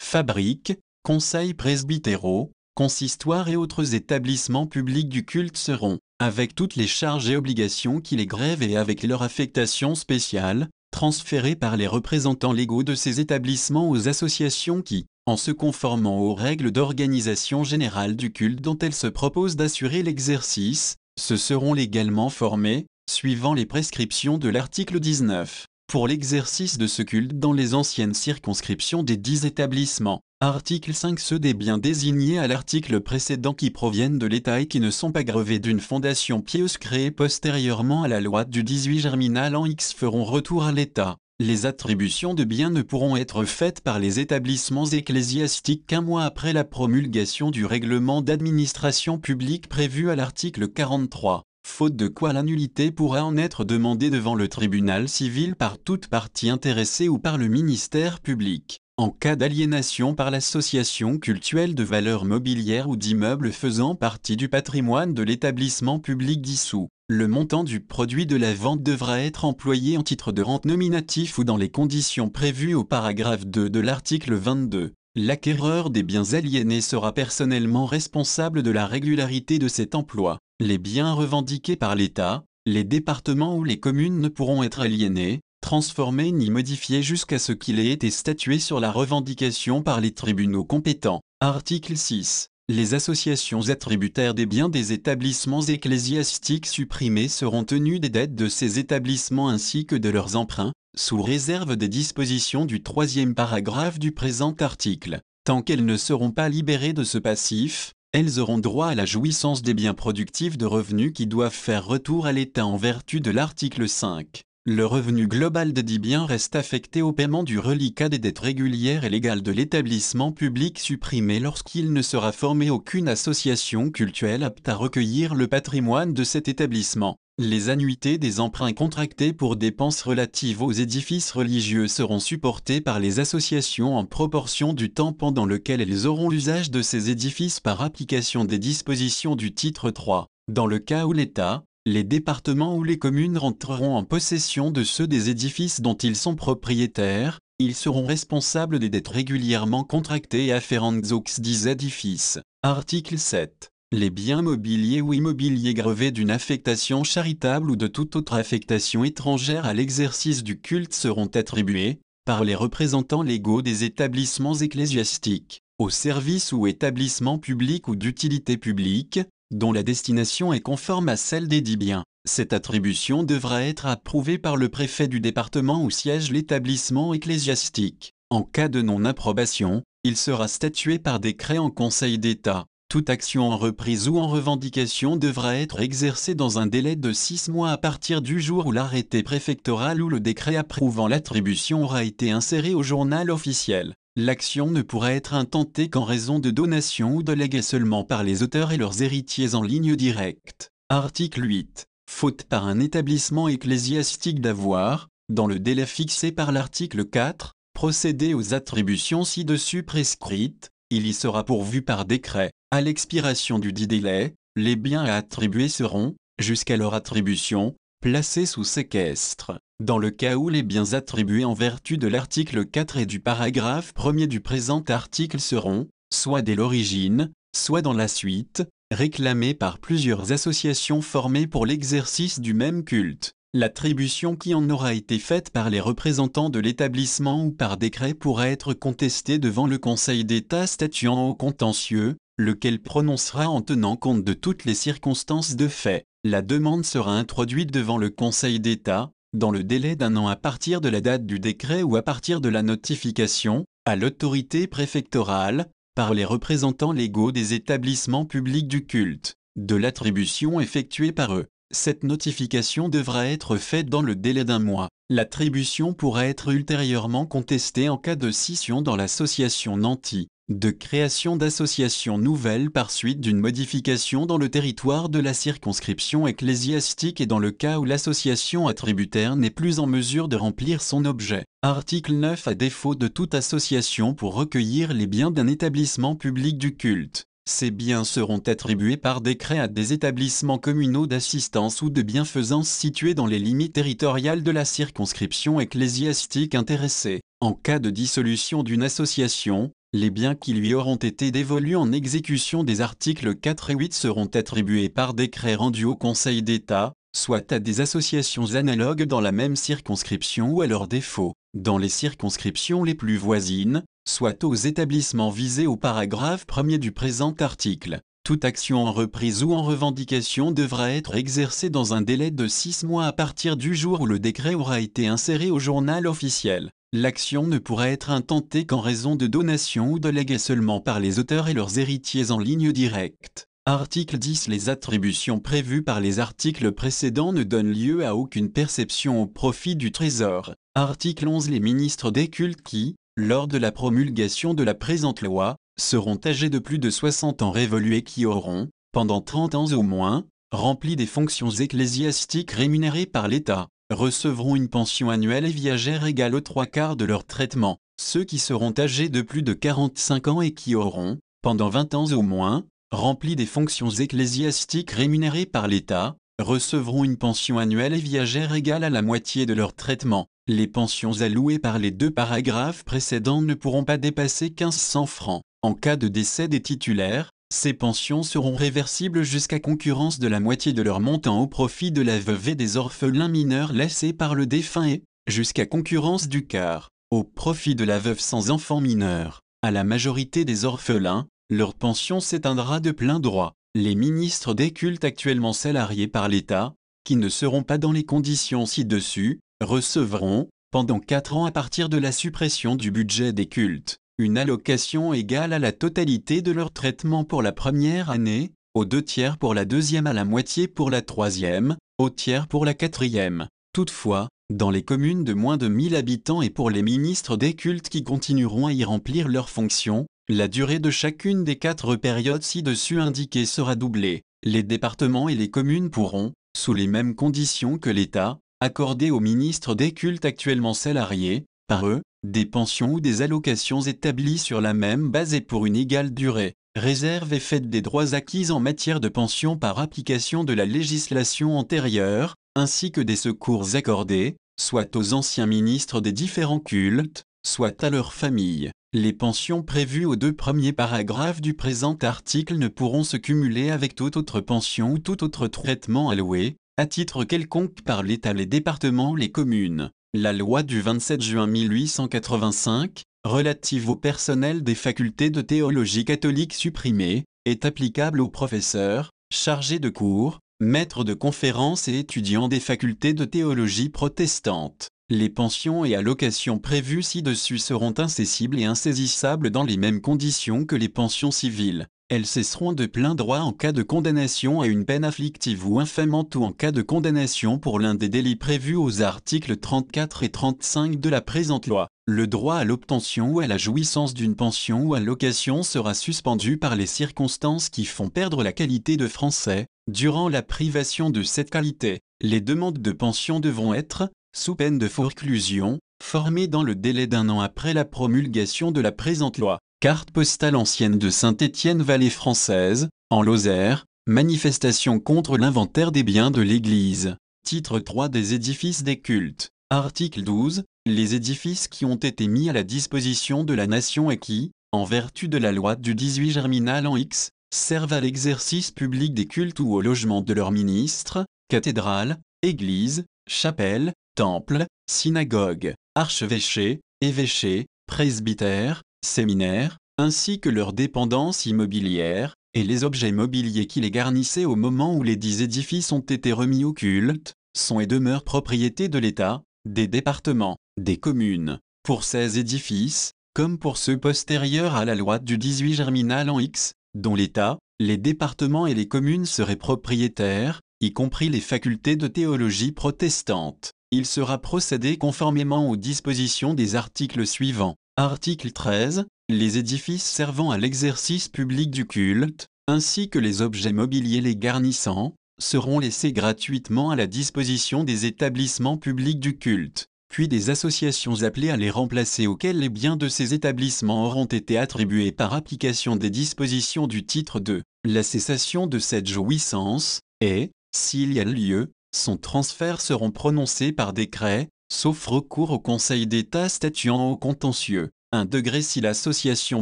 fabriques, 0.02 0.74
conseils 1.03 1.53
presbytéraux, 1.53 2.52
consistoires 2.80 3.50
et 3.50 3.58
autres 3.58 3.94
établissements 3.94 4.66
publics 4.66 5.10
du 5.10 5.26
culte 5.26 5.58
seront, 5.58 6.00
avec 6.18 6.56
toutes 6.56 6.78
les 6.78 6.88
charges 6.88 7.30
et 7.30 7.36
obligations 7.36 8.00
qui 8.00 8.16
les 8.16 8.26
grèvent 8.26 8.64
et 8.64 8.78
avec 8.78 9.04
leur 9.04 9.22
affectation 9.22 9.96
spéciale, 9.96 10.70
transférés 10.90 11.58
par 11.58 11.76
les 11.76 11.88
représentants 11.88 12.54
légaux 12.54 12.84
de 12.84 12.96
ces 12.96 13.20
établissements 13.20 13.90
aux 13.90 14.08
associations 14.08 14.82
qui, 14.82 15.08
en 15.26 15.36
se 15.36 15.52
conformant 15.52 16.22
aux 16.22 16.34
règles 16.34 16.72
d'organisation 16.72 17.66
générale 17.66 18.16
du 18.16 18.32
culte 18.32 18.62
dont 18.62 18.78
elles 18.78 18.96
se 18.96 19.08
proposent 19.08 19.58
d'assurer 19.58 20.02
l'exercice, 20.02 20.96
se 21.20 21.36
seront 21.36 21.74
légalement 21.74 22.30
formés, 22.30 22.86
suivant 23.12 23.54
les 23.54 23.66
prescriptions 23.66 24.38
de 24.38 24.48
l'article 24.48 25.02
19, 25.02 25.66
pour 25.88 26.08
l'exercice 26.08 26.78
de 26.78 26.88
ce 26.88 27.02
culte 27.02 27.38
dans 27.40 27.52
les 27.52 27.74
anciennes 27.74 28.14
circonscriptions 28.14 29.04
des 29.04 29.18
dix 29.18 29.44
établissements. 29.44 30.22
Article 30.42 30.94
5 30.94 31.20
Ceux 31.20 31.38
des 31.38 31.54
biens 31.54 31.78
désignés 31.78 32.40
à 32.40 32.48
l'article 32.48 33.02
précédent 33.02 33.54
qui 33.54 33.72
proviennent 33.72 34.18
de 34.18 34.26
l'État 34.26 34.62
et 34.62 34.68
qui 34.68 34.80
ne 34.80 34.90
sont 34.90 35.12
pas 35.12 35.26
grevés 35.26 35.60
d'une 35.60 35.82
fondation 35.82 36.40
pieuse 36.40 36.78
créée 36.78 37.12
postérieurement 37.12 38.04
à 38.04 38.08
la 38.08 38.22
loi 38.22 38.46
du 38.46 38.64
18 38.64 39.00
germinal 39.00 39.58
en 39.58 39.66
X 39.66 39.92
feront 39.92 40.24
retour 40.24 40.64
à 40.64 40.72
l'État. 40.72 41.18
Les 41.42 41.66
attributions 41.66 42.36
de 42.36 42.46
biens 42.46 42.70
ne 42.70 42.84
pourront 42.84 43.18
être 43.18 43.44
faites 43.44 43.82
par 43.82 44.00
les 44.00 44.22
établissements 44.22 44.86
ecclésiastiques 44.86 45.86
qu'un 45.86 46.00
mois 46.00 46.24
après 46.24 46.54
la 46.54 46.64
promulgation 46.64 47.52
du 47.52 47.66
règlement 47.66 48.22
d'administration 48.22 49.18
publique 49.18 49.68
prévu 49.68 50.10
à 50.10 50.16
l'article 50.16 50.70
43, 50.70 51.44
faute 51.68 51.98
de 51.98 52.08
quoi 52.08 52.32
l'annulité 52.32 52.92
pourra 52.92 53.26
en 53.26 53.36
être 53.36 53.66
demandée 53.66 54.10
devant 54.10 54.36
le 54.36 54.48
tribunal 54.48 55.10
civil 55.10 55.58
par 55.58 55.78
toute 55.78 56.08
partie 56.08 56.50
intéressée 56.50 57.10
ou 57.10 57.20
par 57.20 57.38
le 57.38 57.50
ministère 57.50 58.22
public 58.22 58.80
en 59.00 59.12
cas 59.12 59.38
d'aliénation 59.38 60.14
par 60.14 60.30
l'association 60.30 61.20
cultuelle 61.20 61.74
de 61.74 61.86
valeurs 61.86 62.26
mobilières 62.26 62.90
ou 62.90 62.98
d'immeubles 62.98 63.54
faisant 63.54 63.96
partie 63.96 64.36
du 64.36 64.50
patrimoine 64.50 65.14
de 65.14 65.24
l'établissement 65.24 66.00
public 66.00 66.42
dissous. 66.42 66.90
Le 67.08 67.30
montant 67.30 67.64
du 67.64 67.80
produit 67.80 68.26
de 68.26 68.36
la 68.36 68.54
vente 68.54 68.84
devra 68.84 69.22
être 69.22 69.46
employé 69.46 69.98
en 69.98 70.04
titre 70.04 70.34
de 70.34 70.42
rente 70.42 70.66
nominatif 70.66 71.38
ou 71.38 71.46
dans 71.46 71.56
les 71.56 71.70
conditions 71.70 72.30
prévues 72.30 72.76
au 72.76 72.84
paragraphe 72.84 73.46
2 73.46 73.70
de 73.70 73.80
l'article 73.80 74.34
22. 74.34 74.92
L'acquéreur 75.16 75.92
des 75.92 76.04
biens 76.04 76.34
aliénés 76.34 76.81
sera 76.81 77.14
personnellement 77.14 77.86
responsable 77.86 78.64
de 78.64 78.72
la 78.72 78.86
régularité 78.86 79.60
de 79.60 79.70
cet 79.70 79.96
emploi. 79.96 80.40
Les 80.60 80.78
biens 80.78 81.14
revendiqués 81.14 81.78
par 81.78 81.96
l'État, 81.96 82.44
les 82.66 82.84
départements 82.84 83.56
ou 83.56 83.64
les 83.64 83.80
communes 83.80 84.20
ne 84.20 84.28
pourront 84.28 84.62
être 84.62 84.81
aliénés, 84.81 85.40
transformé 85.62 86.31
ni 86.31 86.50
modifié 86.50 87.03
jusqu'à 87.03 87.40
ce 87.40 87.52
qu'il 87.52 87.80
ait 87.80 87.92
été 87.92 88.09
statué 88.12 88.59
sur 88.59 88.80
la 88.80 88.92
revendication 88.92 89.81
par 89.81 90.02
les 90.02 90.12
tribunaux 90.12 90.66
compétents. 90.66 91.22
Article 91.42 91.96
6. 91.96 92.50
Les 92.70 92.94
associations 92.94 93.69
attributaires 93.69 94.36
des 94.36 94.46
biens 94.46 94.69
des 94.69 94.94
établissements 94.94 95.64
ecclésiastiques 95.64 96.68
supprimés 96.68 97.28
seront 97.28 97.64
tenues 97.64 98.00
des 98.00 98.09
dettes 98.09 98.36
de 98.36 98.48
ces 98.48 98.78
établissements 98.78 99.50
ainsi 99.50 99.86
que 99.86 99.96
de 99.96 100.09
leurs 100.09 100.36
emprunts, 100.36 100.74
sous 100.96 101.22
réserve 101.22 101.75
des 101.75 101.88
dispositions 101.88 102.66
du 102.66 102.84
troisième 102.84 103.34
paragraphe 103.34 103.98
du 103.98 104.12
présent 104.12 104.56
article. 104.59 105.19
Tant 105.46 105.62
qu'elles 105.62 105.86
ne 105.86 105.98
seront 105.98 106.31
pas 106.31 106.50
libérées 106.50 106.94
de 106.94 107.03
ce 107.03 107.18
passif, 107.18 107.94
elles 108.12 108.40
auront 108.40 108.59
droit 108.59 108.88
à 108.88 108.96
la 108.96 109.06
jouissance 109.06 109.62
des 109.62 109.74
biens 109.74 109.94
productifs 109.94 110.58
de 110.58 110.66
revenus 110.66 111.14
qui 111.14 111.28
doivent 111.28 111.52
faire 111.52 111.86
retour 111.86 112.25
à 112.25 112.31
l'État 112.31 112.66
en 112.66 112.78
vertu 112.78 113.19
de 113.19 113.31
l'article 113.31 113.88
5. 113.88 114.44
Le 114.72 114.85
revenu 114.85 115.25
global 115.25 115.74
de 115.74 115.81
dit 115.81 115.97
biens 115.97 116.28
reste 116.28 116.56
affecté 116.56 117.02
au 117.02 117.12
paiement 117.12 117.41
du 117.41 117.57
reliquat 117.57 118.07
des 118.07 118.19
dettes 118.19 118.38
régulières 118.38 119.03
et 119.03 119.09
légales 119.09 119.41
de 119.41 119.52
l'établissement 119.52 120.31
public 120.31 120.78
supprimé 120.78 121.40
lorsqu'il 121.40 121.91
ne 121.91 122.03
sera 122.03 122.31
formé 122.31 122.69
aucune 122.69 123.07
association 123.07 123.89
cultuelle 123.89 124.44
apte 124.44 124.69
à 124.69 124.75
recueillir 124.75 125.33
le 125.33 125.48
patrimoine 125.48 126.13
de 126.13 126.24
cet 126.24 126.48
établissement. 126.48 127.16
Les 127.39 127.69
annuités 127.69 128.19
des 128.19 128.39
emprunts 128.39 128.74
contractés 128.74 129.33
pour 129.33 129.56
dépenses 129.56 130.04
relatives 130.04 130.62
aux 130.62 130.72
édifices 130.72 131.31
religieux 131.31 131.88
seront 131.88 132.19
supportées 132.19 132.80
par 132.80 133.00
les 133.00 133.19
associations 133.19 133.98
en 133.98 134.06
proportion 134.06 134.74
du 134.74 134.94
temps 134.94 135.13
pendant 135.13 135.48
lequel 135.48 135.81
elles 135.81 136.06
auront 136.06 136.30
l'usage 136.30 136.69
de 136.69 136.83
ces 136.83 137.10
édifices 137.10 137.60
par 137.60 137.81
application 137.81 138.45
des 138.45 138.60
dispositions 138.60 139.36
du 139.36 139.51
titre 139.51 139.89
3. 139.89 140.27
Dans 140.48 140.68
le 140.68 140.77
cas 140.77 141.07
où 141.07 141.13
l'État, 141.13 141.63
les 141.86 142.04
départements 142.04 142.76
ou 142.76 142.84
les 142.84 143.00
communes 143.00 143.38
rentreront 143.38 143.96
en 143.96 144.04
possession 144.04 144.70
de 144.70 144.84
ceux 144.84 145.08
des 145.08 145.30
édifices 145.30 145.81
dont 145.81 145.96
ils 145.96 146.16
sont 146.16 146.36
propriétaires, 146.36 147.40
ils 147.58 147.74
seront 147.74 148.06
responsables 148.06 148.80
des 148.80 148.90
dettes 148.90 149.08
régulièrement 149.08 149.84
contractées 149.84 150.52
afférentes 150.54 151.12
aux 151.12 151.24
des 151.40 151.68
édifices. 151.68 152.40
Article 152.64 153.18
7. 153.18 153.70
Les 153.92 154.10
biens 154.10 154.42
mobiliers 154.42 155.02
ou 155.02 155.14
immobiliers 155.14 155.74
grevés 155.74 156.12
d'une 156.12 156.30
affectation 156.30 157.04
charitable 157.04 157.72
ou 157.72 157.76
de 157.76 157.88
toute 157.88 158.16
autre 158.16 158.34
affectation 158.34 159.04
étrangère 159.04 159.66
à 159.66 159.74
l'exercice 159.74 160.44
du 160.44 160.60
culte 160.60 160.94
seront 160.94 161.25
attribués, 161.28 162.02
par 162.25 162.44
les 162.44 162.56
représentants 162.56 163.24
légaux 163.24 163.64
des 163.64 163.84
établissements 163.84 164.54
ecclésiastiques, 164.54 165.62
aux 165.80 165.90
services 165.90 166.52
ou 166.52 166.68
établissements 166.68 167.40
publics 167.40 167.88
ou 167.88 167.96
d'utilité 167.96 168.58
publique, 168.58 169.22
dont 169.51 169.72
la 169.72 169.84
destination 169.84 170.54
est 170.54 170.60
conforme 170.60 171.10
à 171.10 171.18
celle 171.18 171.48
des 171.48 171.62
dix 171.62 171.78
biens. 171.78 172.04
Cette 172.25 172.54
attribution 172.54 173.24
devra 173.24 173.63
être 173.63 173.86
approuvée 173.86 174.38
par 174.38 174.57
le 174.57 174.69
préfet 174.69 175.07
du 175.07 175.19
département 175.19 175.84
où 175.84 175.90
siège 175.90 176.31
l'établissement 176.31 177.13
ecclésiastique. 177.13 178.13
En 178.30 178.44
cas 178.44 178.68
de 178.68 178.81
non-approbation, 178.81 179.81
il 180.04 180.16
sera 180.16 180.48
statué 180.48 181.00
par 181.00 181.19
décret 181.19 181.57
en 181.57 181.72
Conseil 181.72 182.19
d'État. 182.19 182.66
Toute 182.90 183.10
action 183.10 183.51
en 183.51 183.57
reprise 183.57 184.07
ou 184.07 184.18
en 184.18 184.28
revendication 184.28 185.16
devra 185.16 185.56
être 185.56 185.80
exercée 185.80 186.36
dans 186.36 186.57
un 186.57 186.66
délai 186.66 186.96
de 186.96 187.13
six 187.13 187.48
mois 187.48 187.72
à 187.72 187.78
partir 187.78 188.22
du 188.22 188.40
jour 188.42 188.66
où 188.66 188.72
l'arrêté 188.72 189.22
préfectoral 189.22 190.01
ou 190.01 190.10
le 190.10 190.19
décret 190.19 190.56
approuvant 190.56 191.07
l'attribution 191.07 191.84
aura 191.84 192.04
été 192.04 192.31
inséré 192.31 192.74
au 192.74 192.81
journal 192.81 193.30
officiel. 193.30 193.94
L'action 194.21 194.69
ne 194.69 194.81
pourra 194.81 195.13
être 195.13 195.33
intentée 195.33 195.89
qu'en 195.89 196.04
raison 196.04 196.39
de 196.39 196.51
donation 196.51 197.16
ou 197.16 197.24
de 197.24 197.31
légués 197.31 197.62
seulement 197.62 198.04
par 198.04 198.21
les 198.21 198.44
auteurs 198.44 198.74
et 198.74 198.77
leurs 198.77 199.01
héritiers 199.01 199.56
en 199.56 199.62
ligne 199.62 199.95
directe. 199.95 200.71
Article 200.89 201.45
8 201.45 201.86
faute 202.10 202.44
par 202.44 202.66
un 202.66 202.81
établissement 202.81 203.48
ecclésiastique 203.48 204.42
d'avoir, 204.42 205.07
dans 205.30 205.48
le 205.48 205.57
délai 205.57 205.86
fixé 205.86 206.33
par 206.33 206.51
l'article 206.51 207.06
4, 207.06 207.54
procéder 207.74 208.33
aux 208.33 208.54
attributions 208.54 209.24
ci-dessus 209.24 209.83
prescrites, 209.83 210.69
il 210.89 211.07
y 211.07 211.13
sera 211.13 211.45
pourvu 211.45 211.81
par 211.81 212.04
décret. 212.04 212.51
À 212.72 212.81
l'expiration 212.81 213.57
du 213.57 213.72
dit 213.72 213.88
délai, 213.88 214.33
les 214.57 214.75
biens 214.75 215.06
à 215.06 215.13
attribuer 215.13 215.69
seront, 215.69 216.15
jusqu'à 216.39 216.75
leur 216.75 216.94
attribution, 216.94 217.74
placés 218.01 218.45
sous 218.45 218.65
séquestre. 218.65 219.54
Dans 219.80 219.98
le 219.98 220.12
cas 220.12 220.36
où 220.36 220.50
les 220.50 220.62
biens 220.62 220.92
attribués 220.92 221.46
en 221.46 221.54
vertu 221.54 221.98
de 221.98 222.10
l'article 222.10 222.66
4 222.66 222.98
et 222.98 223.06
du 223.06 223.22
paragraphe 223.22 223.94
1er 223.94 224.28
du 224.28 224.42
présent 224.42 224.84
article 224.90 225.40
seront, 225.40 225.88
soit 226.14 226.42
dès 226.42 226.56
l'origine, 226.56 227.31
soit 227.56 227.81
dans 227.81 227.94
la 227.94 228.10
suite, 228.10 228.64
réclamé 228.92 229.54
par 229.54 229.80
plusieurs 229.80 230.34
associations 230.34 231.02
formées 231.02 231.48
pour 231.48 231.66
l'exercice 231.66 232.42
du 232.42 232.54
même 232.54 232.84
culte. 232.84 233.31
L'attribution 233.54 234.36
qui 234.36 234.54
en 234.54 234.70
aura 234.70 234.94
été 234.94 235.18
faite 235.18 235.50
par 235.50 235.70
les 235.70 235.80
représentants 235.80 236.50
de 236.50 236.60
l'établissement 236.60 237.46
ou 237.46 237.52
par 237.52 237.78
décret 237.78 238.14
pourra 238.14 238.50
être 238.50 238.74
contestée 238.74 239.40
devant 239.40 239.66
le 239.66 239.78
Conseil 239.78 240.25
d'État 240.25 240.68
statuant 240.68 241.30
au 241.30 241.36
contentieux, 241.36 242.18
lequel 242.38 242.82
prononcera 242.82 243.48
en 243.48 243.62
tenant 243.62 243.96
compte 243.96 244.25
de 244.25 244.34
toutes 244.34 244.66
les 244.66 244.75
circonstances 244.75 245.56
de 245.56 245.70
fait. 245.70 246.04
La 246.25 246.42
demande 246.42 246.84
sera 246.84 247.14
introduite 247.14 247.72
devant 247.72 247.98
le 247.98 248.10
Conseil 248.10 248.60
d'État, 248.60 249.12
dans 249.34 249.52
le 249.52 249.64
délai 249.64 249.96
d'un 249.96 250.16
an 250.16 250.28
à 250.28 250.36
partir 250.36 250.81
de 250.81 250.90
la 250.90 251.02
date 251.02 251.26
du 251.26 251.40
décret 251.40 251.84
ou 251.84 251.96
à 251.96 252.02
partir 252.02 252.42
de 252.42 252.50
la 252.50 252.64
notification, 252.64 253.66
à 253.86 253.96
l'autorité 253.96 254.68
préfectorale, 254.68 255.70
par 255.96 256.14
les 256.14 256.26
représentants 256.26 256.92
légaux 256.92 257.31
des 257.31 257.54
établissements 257.54 258.26
publics 258.26 258.68
du 258.68 258.86
culte, 258.86 259.36
de 259.56 259.76
l'attribution 259.76 260.60
effectuée 260.60 261.12
par 261.12 261.36
eux. 261.36 261.48
Cette 261.72 262.04
notification 262.04 262.90
devra 262.90 263.28
être 263.28 263.58
faite 263.58 263.90
dans 263.90 264.02
le 264.02 264.16
délai 264.16 264.44
d'un 264.44 264.60
mois. 264.60 264.90
L'attribution 265.10 265.94
pourra 265.94 266.25
être 266.25 266.50
ultérieurement 266.50 267.28
contestée 267.28 267.90
en 267.90 267.98
cas 267.98 268.16
de 268.16 268.32
scission 268.32 268.82
dans 268.82 268.96
l'association 268.96 269.78
nantie, 269.78 270.28
de 270.50 270.72
création 270.72 271.36
d'associations 271.36 272.18
nouvelles 272.18 272.72
par 272.72 272.90
suite 272.90 273.22
d'une 273.22 273.40
modification 273.40 274.25
dans 274.25 274.40
le 274.40 274.50
territoire 274.50 275.10
de 275.10 275.19
la 275.19 275.36
circonscription 275.36 276.25
ecclésiastique 276.25 277.22
et 277.22 277.28
dans 277.28 277.38
le 277.38 277.51
cas 277.51 277.78
où 277.78 277.86
l'association 277.86 278.68
attributaire 278.68 279.36
n'est 279.36 279.51
plus 279.51 279.80
en 279.80 279.86
mesure 279.86 280.28
de 280.28 280.36
remplir 280.36 280.81
son 280.81 281.06
objet. 281.06 281.46
Article 281.62 282.13
9 282.13 282.48
À 282.48 282.56
défaut 282.56 282.96
de 282.96 283.07
toute 283.07 283.36
association 283.36 284.16
pour 284.16 284.34
recueillir 284.34 284.92
les 284.92 285.06
biens 285.06 285.30
d'un 285.30 285.46
établissement 285.46 286.16
public 286.16 286.57
du 286.57 286.75
culte, 286.75 287.25
ces 287.50 287.72
biens 287.72 288.04
seront 288.04 288.40
attribués 288.40 288.98
par 288.98 289.22
décret 289.22 289.60
à 289.60 289.68
des 289.68 289.94
établissements 289.94 290.60
communaux 290.60 291.07
d'assistance 291.07 291.81
ou 291.81 291.90
de 291.90 292.04
bienfaisance 292.04 292.69
situés 292.69 293.16
dans 293.16 293.25
les 293.25 293.40
limites 293.40 293.74
territoriales 293.74 294.44
de 294.44 294.51
la 294.51 294.66
circonscription 294.66 295.60
ecclésiastique 295.60 296.54
intéressée. 296.54 297.22
En 297.42 297.54
cas 297.54 297.80
de 297.80 297.90
dissolution 297.90 298.63
d'une 298.63 298.84
association, 298.84 299.72
les 299.91 300.12
biens 300.12 300.36
qui 300.36 300.53
lui 300.53 300.75
auront 300.75 300.97
été 300.97 301.31
dévolus 301.31 301.75
en 301.75 301.91
exécution 301.91 302.63
des 302.63 302.81
articles 302.81 303.33
4 303.33 303.71
et 303.71 303.74
8 303.74 303.94
seront 303.94 304.27
attribués 304.27 304.88
par 304.88 305.15
décret 305.15 305.56
rendu 305.56 305.86
au 305.86 305.95
Conseil 305.95 306.44
d'État, 306.44 306.94
soit 307.15 307.51
à 307.51 307.57
des 307.57 307.81
associations 307.81 308.53
analogues 308.53 309.06
dans 309.06 309.19
la 309.19 309.31
même 309.31 309.56
circonscription 309.56 310.51
ou 310.51 310.62
à 310.62 310.68
leur 310.68 310.88
défaut, 310.88 311.33
dans 311.56 311.80
les 311.80 311.89
circonscriptions 311.89 312.83
les 312.83 312.94
plus 312.94 313.18
voisines, 313.18 313.83
soit 314.07 314.44
aux 314.44 314.53
établissements 314.53 315.31
visés 315.31 315.65
au 315.65 315.75
paragraphe 315.75 316.45
premier 316.45 316.77
du 316.77 316.91
présent 316.91 317.33
article. 317.39 318.00
Toute 318.24 318.45
action 318.45 318.86
en 318.86 318.91
reprise 318.91 319.44
ou 319.44 319.53
en 319.53 319.63
revendication 319.63 320.51
devra 320.51 320.91
être 320.91 321.15
exercée 321.15 321.71
dans 321.71 321.95
un 321.95 322.01
délai 322.01 322.30
de 322.30 322.47
six 322.47 322.83
mois 322.83 323.07
à 323.07 323.12
partir 323.12 323.57
du 323.57 323.74
jour 323.74 324.01
où 324.01 324.06
le 324.06 324.19
décret 324.19 324.53
aura 324.53 324.81
été 324.81 325.07
inséré 325.07 325.50
au 325.50 325.57
journal 325.57 326.06
officiel. 326.06 326.69
L'action 326.91 327.45
ne 327.45 327.59
pourra 327.59 327.89
être 327.89 328.09
intentée 328.09 328.65
qu'en 328.65 328.80
raison 328.80 329.15
de 329.15 329.27
donation 329.27 329.91
ou 329.91 330.00
de 330.00 330.09
légués 330.09 330.39
seulement 330.39 330.81
par 330.81 331.00
les 331.00 331.19
auteurs 331.19 331.47
et 331.47 331.53
leurs 331.53 331.77
héritiers 331.77 332.31
en 332.31 332.39
ligne 332.39 332.71
directe. 332.71 333.45
Article 333.68 334.18
10 334.18 334.47
Les 334.47 334.69
attributions 334.69 335.39
prévues 335.39 335.83
par 335.83 336.00
les 336.00 336.18
articles 336.18 336.71
précédents 336.71 337.31
ne 337.31 337.44
donnent 337.44 337.71
lieu 337.71 338.07
à 338.07 338.15
aucune 338.15 338.51
perception 338.51 339.21
au 339.21 339.27
profit 339.27 339.75
du 339.75 339.91
Trésor. 339.91 340.56
Article 340.74 341.27
11 341.27 341.51
Les 341.51 341.59
ministres 341.59 342.09
des 342.09 342.27
cultes 342.27 342.63
qui, 342.63 342.95
lors 343.15 343.47
de 343.47 343.59
la 343.59 343.71
promulgation 343.71 344.56
de 344.56 344.63
la 344.63 344.74
présente 344.74 345.21
loi, 345.21 345.57
seront 345.80 346.19
âgés 346.25 346.50
de 346.50 346.57
plus 346.57 346.80
de 346.80 346.89
60 346.89 347.44
ans 347.44 347.51
révolus 347.51 347.97
et 347.97 348.01
qui 348.01 348.25
auront, 348.25 348.68
pendant 348.94 349.21
30 349.21 349.53
ans 349.53 349.71
au 349.74 349.83
moins, 349.83 350.25
rempli 350.51 350.95
des 350.95 351.06
fonctions 351.06 351.51
ecclésiastiques 351.51 352.50
rémunérées 352.50 353.06
par 353.06 353.27
l'État, 353.27 353.68
recevront 353.89 354.56
une 354.56 354.69
pension 354.69 355.09
annuelle 355.09 355.45
et 355.45 355.51
viagère 355.51 356.06
égale 356.06 356.36
aux 356.36 356.41
trois 356.41 356.65
quarts 356.65 356.95
de 356.95 357.06
leur 357.06 357.25
traitement. 357.25 357.80
Ceux 358.00 358.24
qui 358.24 358.39
seront 358.39 358.74
âgés 358.77 359.09
de 359.09 359.21
plus 359.21 359.44
de 359.44 359.53
45 359.53 360.27
ans 360.27 360.41
et 360.41 360.51
qui 360.51 360.75
auront, 360.75 361.18
pendant 361.41 361.69
20 361.69 361.95
ans 361.95 362.12
au 362.12 362.21
moins, 362.21 362.65
remplis 362.91 363.36
des 363.36 363.45
fonctions 363.45 363.89
ecclésiastiques 363.89 364.91
rémunérées 364.91 365.45
par 365.45 365.68
l'État, 365.68 366.15
recevront 366.39 367.03
une 367.03 367.18
pension 367.18 367.57
annuelle 367.57 367.94
et 367.94 368.00
viagère 368.00 368.53
égale 368.53 368.83
à 368.83 368.89
la 368.89 369.01
moitié 369.01 369.45
de 369.45 369.53
leur 369.53 369.74
traitement. 369.74 370.27
Les 370.47 370.68
pensions 370.68 371.21
allouées 371.21 371.59
par 371.59 371.80
les 371.80 371.91
deux 371.91 372.12
paragraphes 372.12 372.83
précédents 372.83 373.41
ne 373.41 373.53
pourront 373.53 373.83
pas 373.83 373.97
dépasser 373.97 374.45
1500 374.45 375.06
francs. 375.06 375.44
En 375.62 375.74
cas 375.74 375.97
de 375.97 376.07
décès 376.07 376.47
des 376.47 376.62
titulaires, 376.62 377.31
ces 377.51 377.74
pensions 377.74 378.24
seront 378.24 378.56
réversibles 378.56 379.24
jusqu'à 379.24 379.60
concurrence 379.60 380.20
de 380.20 380.27
la 380.27 380.39
moitié 380.39 380.72
de 380.72 380.82
leur 380.82 381.00
montant 381.00 381.41
au 381.41 381.48
profit 381.48 381.91
de 381.91 382.01
la 382.01 382.20
veuve 382.20 382.50
et 382.50 382.56
des 382.56 382.77
orphelins 382.77 383.27
mineurs 383.27 383.74
laissés 383.74 384.13
par 384.13 384.36
le 384.36 384.46
défunt 384.46 384.88
et, 384.88 385.03
jusqu'à 385.27 385.65
concurrence 385.65 386.29
du 386.29 386.46
quart, 386.46 386.89
au 387.12 387.24
profit 387.24 387.75
de 387.75 387.84
la 387.84 388.00
veuve 388.00 388.20
sans 388.20 388.51
enfants 388.51 388.82
mineurs. 388.82 389.41
À 389.62 389.72
la 389.72 389.84
majorité 389.84 390.46
des 390.46 390.63
orphelins, 390.63 391.27
leur 391.50 391.74
pension 391.74 392.20
s'éteindra 392.20 392.79
de 392.79 392.91
plein 392.91 393.20
droit. 393.20 393.53
Les 393.75 393.96
ministres 393.96 394.53
des 394.53 394.72
cultes 394.72 395.03
actuellement 395.03 395.53
salariés 395.53 396.08
par 396.08 396.29
l'État, 396.29 396.75
qui 397.03 397.15
ne 397.15 397.29
seront 397.29 397.63
pas 397.63 397.77
dans 397.77 397.91
les 397.91 398.06
conditions 398.06 398.65
ci-dessus, 398.65 399.39
recevront, 399.62 400.48
pendant 400.72 401.00
quatre 401.00 401.36
ans 401.36 401.46
à 401.46 401.51
partir 401.51 401.89
de 401.89 401.98
la 401.98 402.12
suppression 402.12 402.75
du 402.75 402.91
budget 402.91 403.34
des 403.34 403.48
cultes, 403.48 403.98
une 404.20 404.38
allocation 404.38 405.14
égale 405.14 405.54
à 405.54 405.60
la 405.60 405.72
totalité 405.72 406.42
de 406.42 406.52
leur 406.52 406.74
traitement 406.74 407.24
pour 407.24 407.42
la 407.42 407.54
première 407.54 408.10
année, 408.10 408.52
aux 408.74 408.84
deux 408.84 409.02
tiers 409.02 409.38
pour 409.38 409.54
la 409.54 409.64
deuxième 409.64 410.08
à 410.08 410.14
la 410.14 410.26
moitié 410.26 410.68
pour 410.68 410.90
la 410.90 411.02
troisième, 411.02 411.78
au 411.98 412.10
tiers 412.10 412.48
pour 412.48 412.66
la 412.66 412.74
quatrième. 412.74 413.48
Toutefois, 413.74 414.28
dans 414.54 414.72
les 414.72 414.84
communes 414.84 415.24
de 415.24 415.34
moins 415.34 415.56
de 415.56 415.70
1000 415.70 415.96
habitants 415.96 416.42
et 416.42 416.50
pour 416.50 416.70
les 416.70 416.82
ministres 416.82 417.38
des 417.38 417.54
cultes 417.54 417.88
qui 417.88 418.04
continueront 418.04 418.68
à 418.68 418.74
y 418.74 418.84
remplir 418.84 419.30
leurs 419.30 419.50
fonctions, 419.50 420.06
la 420.28 420.50
durée 420.50 420.80
de 420.80 420.90
chacune 420.90 421.46
des 421.46 421.56
quatre 421.56 421.96
périodes 421.96 422.44
ci-dessus 422.44 423.00
indiquées 423.00 423.46
sera 423.46 423.76
doublée. 423.76 424.24
Les 424.44 424.64
départements 424.64 425.30
et 425.30 425.36
les 425.36 425.50
communes 425.50 425.90
pourront, 425.90 426.34
sous 426.58 426.74
les 426.74 426.88
mêmes 426.88 427.16
conditions 427.16 427.78
que 427.78 427.90
l'État, 427.90 428.38
accorder 428.60 429.12
aux 429.12 429.22
ministres 429.22 429.76
des 429.76 429.94
cultes 429.94 430.26
actuellement 430.26 430.74
salariés, 430.74 431.46
par 431.68 431.88
eux, 431.88 432.02
des 432.24 432.46
pensions 432.46 432.94
ou 432.94 433.00
des 433.00 433.22
allocations 433.22 433.82
établies 433.82 434.38
sur 434.38 434.62
la 434.62 434.74
même 434.74 435.10
base 435.10 435.34
et 435.34 435.42
pour 435.42 435.66
une 435.66 435.76
égale 435.76 436.14
durée. 436.14 436.56
Réserve 436.76 437.34
est 437.34 437.40
faite 437.40 437.70
des 437.70 437.82
droits 437.82 438.14
acquis 438.14 438.52
en 438.52 438.60
matière 438.60 439.00
de 439.00 439.10
pension 439.10 439.58
par 439.58 439.80
application 439.80 440.44
de 440.44 440.54
la 440.54 440.66
législation 440.66 441.58
antérieure, 441.58 442.36
ainsi 442.56 442.92
que 442.92 443.02
des 443.02 443.16
secours 443.16 443.76
accordés, 443.76 444.36
soit 444.60 444.96
aux 444.96 445.14
anciens 445.14 445.48
ministres 445.48 446.02
des 446.02 446.12
différents 446.12 446.60
cultes, 446.60 447.24
soit 447.46 447.84
à 447.84 447.90
leurs 447.90 448.14
familles. 448.14 448.72
Les 448.94 449.14
pensions 449.14 449.62
prévues 449.62 450.06
aux 450.06 450.16
deux 450.16 450.34
premiers 450.34 450.74
paragraphes 450.74 451.42
du 451.42 451.54
présent 451.54 451.98
article 452.02 452.58
ne 452.58 452.68
pourront 452.68 453.04
se 453.04 453.18
cumuler 453.18 453.70
avec 453.70 453.96
toute 453.96 454.18
autre 454.18 454.42
pension 454.42 454.94
ou 454.94 455.00
tout 455.00 455.24
autre 455.24 455.48
traitement 455.48 456.10
alloué, 456.10 456.58
à 456.78 456.86
titre 456.86 457.24
quelconque 457.24 457.82
par 457.82 458.04
l'État, 458.04 458.34
les 458.34 458.46
départements, 458.46 459.16
les 459.16 459.32
communes. 459.32 459.92
La 460.16 460.34
loi 460.34 460.63
du 460.63 460.82
27 460.82 461.22
juin 461.22 461.46
1885, 461.46 463.04
relative 463.24 463.92
au 463.92 463.96
personnel 463.96 464.63
des 464.63 464.74
facultés 464.74 465.30
de 465.30 465.42
théologie 465.42 466.04
catholique 466.04 466.56
supprimée, 466.56 467.25
est 467.46 467.63
applicable 467.63 468.20
aux 468.20 468.28
professeurs, 468.28 469.12
chargés 469.32 469.78
de 469.78 469.89
cours, 469.89 470.39
maîtres 470.60 471.04
de 471.04 471.13
conférences 471.13 471.88
et 471.88 472.00
étudiants 472.00 472.48
des 472.48 472.60
facultés 472.60 473.13
de 473.13 473.24
théologie 473.24 473.89
protestantes. 473.89 474.88
Les 475.12 475.30
pensions 475.30 475.86
et 475.86 475.94
allocations 475.94 476.58
prévues 476.58 477.04
ci-dessus 477.04 477.60
seront 477.60 477.94
incessibles 478.00 478.58
et 478.58 478.66
insaisissables 478.66 479.51
dans 479.51 479.63
les 479.63 479.78
mêmes 479.78 480.01
conditions 480.01 480.66
que 480.66 480.75
les 480.75 480.89
pensions 480.89 481.30
civiles. 481.30 481.86
Elles 482.12 482.25
cesseront 482.25 482.74
de 482.74 482.88
plein 482.88 483.13
droit 483.13 483.42
en 483.42 483.54
cas 483.54 483.72
de 483.72 483.84
condamnation 483.84 484.62
à 484.62 484.68
une 484.68 484.84
peine 484.84 485.04
afflictive 485.04 485.68
ou 485.68 485.80
infamante 485.80 486.36
ou 486.36 486.44
en 486.44 486.51
cas 486.51 486.72
de 486.72 486.82
condamnation 486.82 487.60
pour 487.60 487.80
l'un 487.80 487.94
des 487.94 488.10
délits 488.10 488.36
prévus 488.36 488.75
aux 488.75 489.04
articles 489.04 489.58
34 489.58 490.24
et 490.24 490.30
35 490.30 491.00
de 491.00 491.08
la 491.08 491.22
présente 491.22 491.68
loi. 491.68 491.88
Le 492.08 492.25
droit 492.25 492.56
à 492.56 492.63
l'obtention 492.63 493.34
ou 493.34 493.42
à 493.42 493.48
la 493.48 493.60
jouissance 493.60 494.16
d'une 494.16 494.36
pension 494.36 494.82
ou 494.88 494.96
allocation 494.96 495.62
sera 495.62 495.94
suspendu 495.94 496.58
par 496.58 496.75
les 496.75 496.88
circonstances 496.88 497.70
qui 497.70 497.86
font 497.86 498.10
perdre 498.10 498.42
la 498.42 498.54
qualité 498.54 498.98
de 498.98 499.08
français. 499.08 499.68
Durant 499.88 500.30
la 500.30 500.42
privation 500.42 501.12
de 501.12 501.22
cette 501.22 501.51
qualité, 501.51 502.00
les 502.22 502.42
demandes 502.42 502.80
de 502.80 502.92
pension 502.92 503.39
devront 503.39 503.75
être, 503.75 504.10
sous 504.36 504.56
peine 504.56 504.80
de 504.80 504.88
forclusion, 504.88 505.78
formées 506.04 506.48
dans 506.48 506.63
le 506.63 506.74
délai 506.74 507.06
d'un 507.06 507.30
an 507.30 507.39
après 507.39 507.75
la 507.75 507.86
promulgation 507.86 508.72
de 508.72 508.82
la 508.82 508.92
présente 508.92 509.38
loi. 509.38 509.60
Carte 509.81 510.12
postale 510.12 510.57
ancienne 510.57 510.98
de 510.98 511.09
Saint-Étienne-Vallée 511.09 512.09
française, 512.09 512.89
en 513.09 513.21
Lozère, 513.21 513.86
manifestation 514.07 515.00
contre 515.00 515.38
l'inventaire 515.38 515.93
des 515.93 516.03
biens 516.03 516.31
de 516.31 516.41
l'Église. 516.41 517.15
Titre 517.48 517.79
3 517.79 518.09
des 518.09 518.33
édifices 518.33 518.83
des 518.83 519.00
cultes. 519.00 519.51
Article 519.69 520.24
12. 520.24 520.63
Les 520.86 521.15
édifices 521.15 521.69
qui 521.69 521.86
ont 521.86 521.95
été 521.95 522.27
mis 522.27 522.50
à 522.50 522.53
la 522.53 522.63
disposition 522.63 523.45
de 523.45 523.53
la 523.53 523.67
nation 523.67 524.12
et 524.12 524.17
qui, 524.17 524.51
en 524.74 524.83
vertu 524.83 525.29
de 525.29 525.38
la 525.38 525.53
loi 525.53 525.77
du 525.77 525.95
18 525.95 526.31
germinal 526.31 526.86
en 526.86 526.98
X, 526.98 527.29
servent 527.50 527.93
à 527.93 528.01
l'exercice 528.01 528.71
public 528.71 529.13
des 529.13 529.27
cultes 529.27 529.62
ou 529.62 529.74
au 529.74 529.79
logement 529.79 530.19
de 530.19 530.33
leurs 530.33 530.51
ministres, 530.51 531.25
cathédrales, 531.48 532.17
églises, 532.41 533.05
chapelles, 533.29 533.93
temples, 534.15 534.65
synagogues, 534.91 535.74
archevêchés, 535.95 536.81
évêchés, 537.00 537.67
presbytères, 537.88 538.81
séminaires, 539.06 539.77
ainsi 539.98 540.39
que 540.39 540.50
leurs 540.50 540.74
dépendances 540.74 541.46
immobilières, 541.46 542.36
et 542.53 542.63
les 542.63 542.84
objets 542.84 543.12
mobiliers 543.12 543.68
qui 543.68 543.82
les 543.82 543.91
garnissaient 543.91 544.46
au 544.46 544.56
moment 544.56 544.96
où 544.96 545.03
les 545.03 545.15
dix 545.15 545.41
édifices 545.41 545.91
ont 545.91 546.00
été 546.00 546.32
remis 546.32 546.63
au 546.63 546.74
culte, 546.74 547.34
sont 547.56 547.79
et 547.79 547.88
demeurent 547.88 548.24
propriété 548.24 548.89
de 548.89 549.00
l'État, 549.00 549.44
des 549.65 549.88
départements, 549.88 550.58
des 550.77 550.98
communes. 550.98 551.60
Pour 551.84 552.03
ces 552.03 552.39
édifices, 552.39 553.12
comme 553.34 553.58
pour 553.58 553.77
ceux 553.77 553.98
postérieurs 553.98 554.75
à 554.75 554.86
la 554.86 554.96
loi 554.96 555.20
du 555.20 555.38
18 555.38 555.74
germinal 555.75 556.29
en 556.29 556.39
X, 556.39 556.74
dont 556.96 557.15
l'État, 557.15 557.60
les 557.79 557.98
départements 557.98 558.68
et 558.68 558.74
les 558.74 558.88
communes 558.88 559.25
seraient 559.25 559.56
propriétaires, 559.56 560.62
y 560.82 560.94
compris 560.94 561.29
les 561.29 561.41
facultés 561.41 561.96
de 561.96 562.08
théologie 562.08 562.72
protestante 562.72 563.72
il 563.91 564.06
sera 564.06 564.38
procédé 564.38 564.98
conformément 564.98 565.70
aux 565.70 565.77
dispositions 565.77 566.53
des 566.53 566.75
articles 566.75 567.25
suivants. 567.25 567.75
Article 568.01 568.53
13. 568.53 569.08
Les 569.27 569.58
édifices 569.58 570.06
servant 570.06 570.51
à 570.51 570.58
l'exercice 570.58 571.27
public 571.27 571.70
du 571.70 571.86
culte, 571.86 572.48
ainsi 572.65 573.10
que 573.10 573.20
les 573.20 573.41
objets 573.41 573.74
mobiliers 573.74 574.22
les 574.22 574.38
garnissant, 574.38 575.15
seront 575.38 575.79
laissés 575.79 576.13
gratuitement 576.13 576.91
à 576.91 576.96
la 576.96 577.08
disposition 577.08 577.84
des 577.84 578.06
établissements 578.06 578.77
publics 578.77 579.20
du 579.20 579.38
culte, 579.38 579.88
puis 580.08 580.29
des 580.29 580.50
associations 580.50 581.24
appelées 581.24 581.50
à 581.50 581.58
les 581.58 581.70
remplacer 581.70 582.25
auxquelles 582.25 582.60
les 582.60 582.70
biens 582.70 582.96
de 582.96 583.10
ces 583.10 583.34
établissements 583.34 584.06
auront 584.06 584.27
été 584.27 584.58
attribués 584.58 585.12
par 585.12 585.34
application 585.34 585.98
des 585.98 586.10
dispositions 586.10 586.88
du 586.88 587.06
titre 587.06 587.41
2. 587.41 587.63
La 587.84 588.03
cessation 588.03 588.65
de 588.65 588.79
cette 588.79 589.08
jouissance 589.08 590.00
est, 590.22 590.51
s'il 590.74 591.12
y 591.12 591.20
a 591.20 591.25
lieu, 591.25 591.70
son 591.94 592.15
transfert 592.15 592.79
seront 592.79 593.12
prononcés 593.12 593.74
par 593.74 593.91
décret, 593.91 594.48
sauf 594.72 595.06
recours 595.08 595.52
au 595.52 595.60
Conseil 595.60 596.08
d'État 596.08 596.50
statuant 596.50 597.12
au 597.12 597.18
contentieux. 597.18 597.90
1 598.12 598.26
degré 598.26 598.62
si 598.62 598.82
l'association 598.82 599.62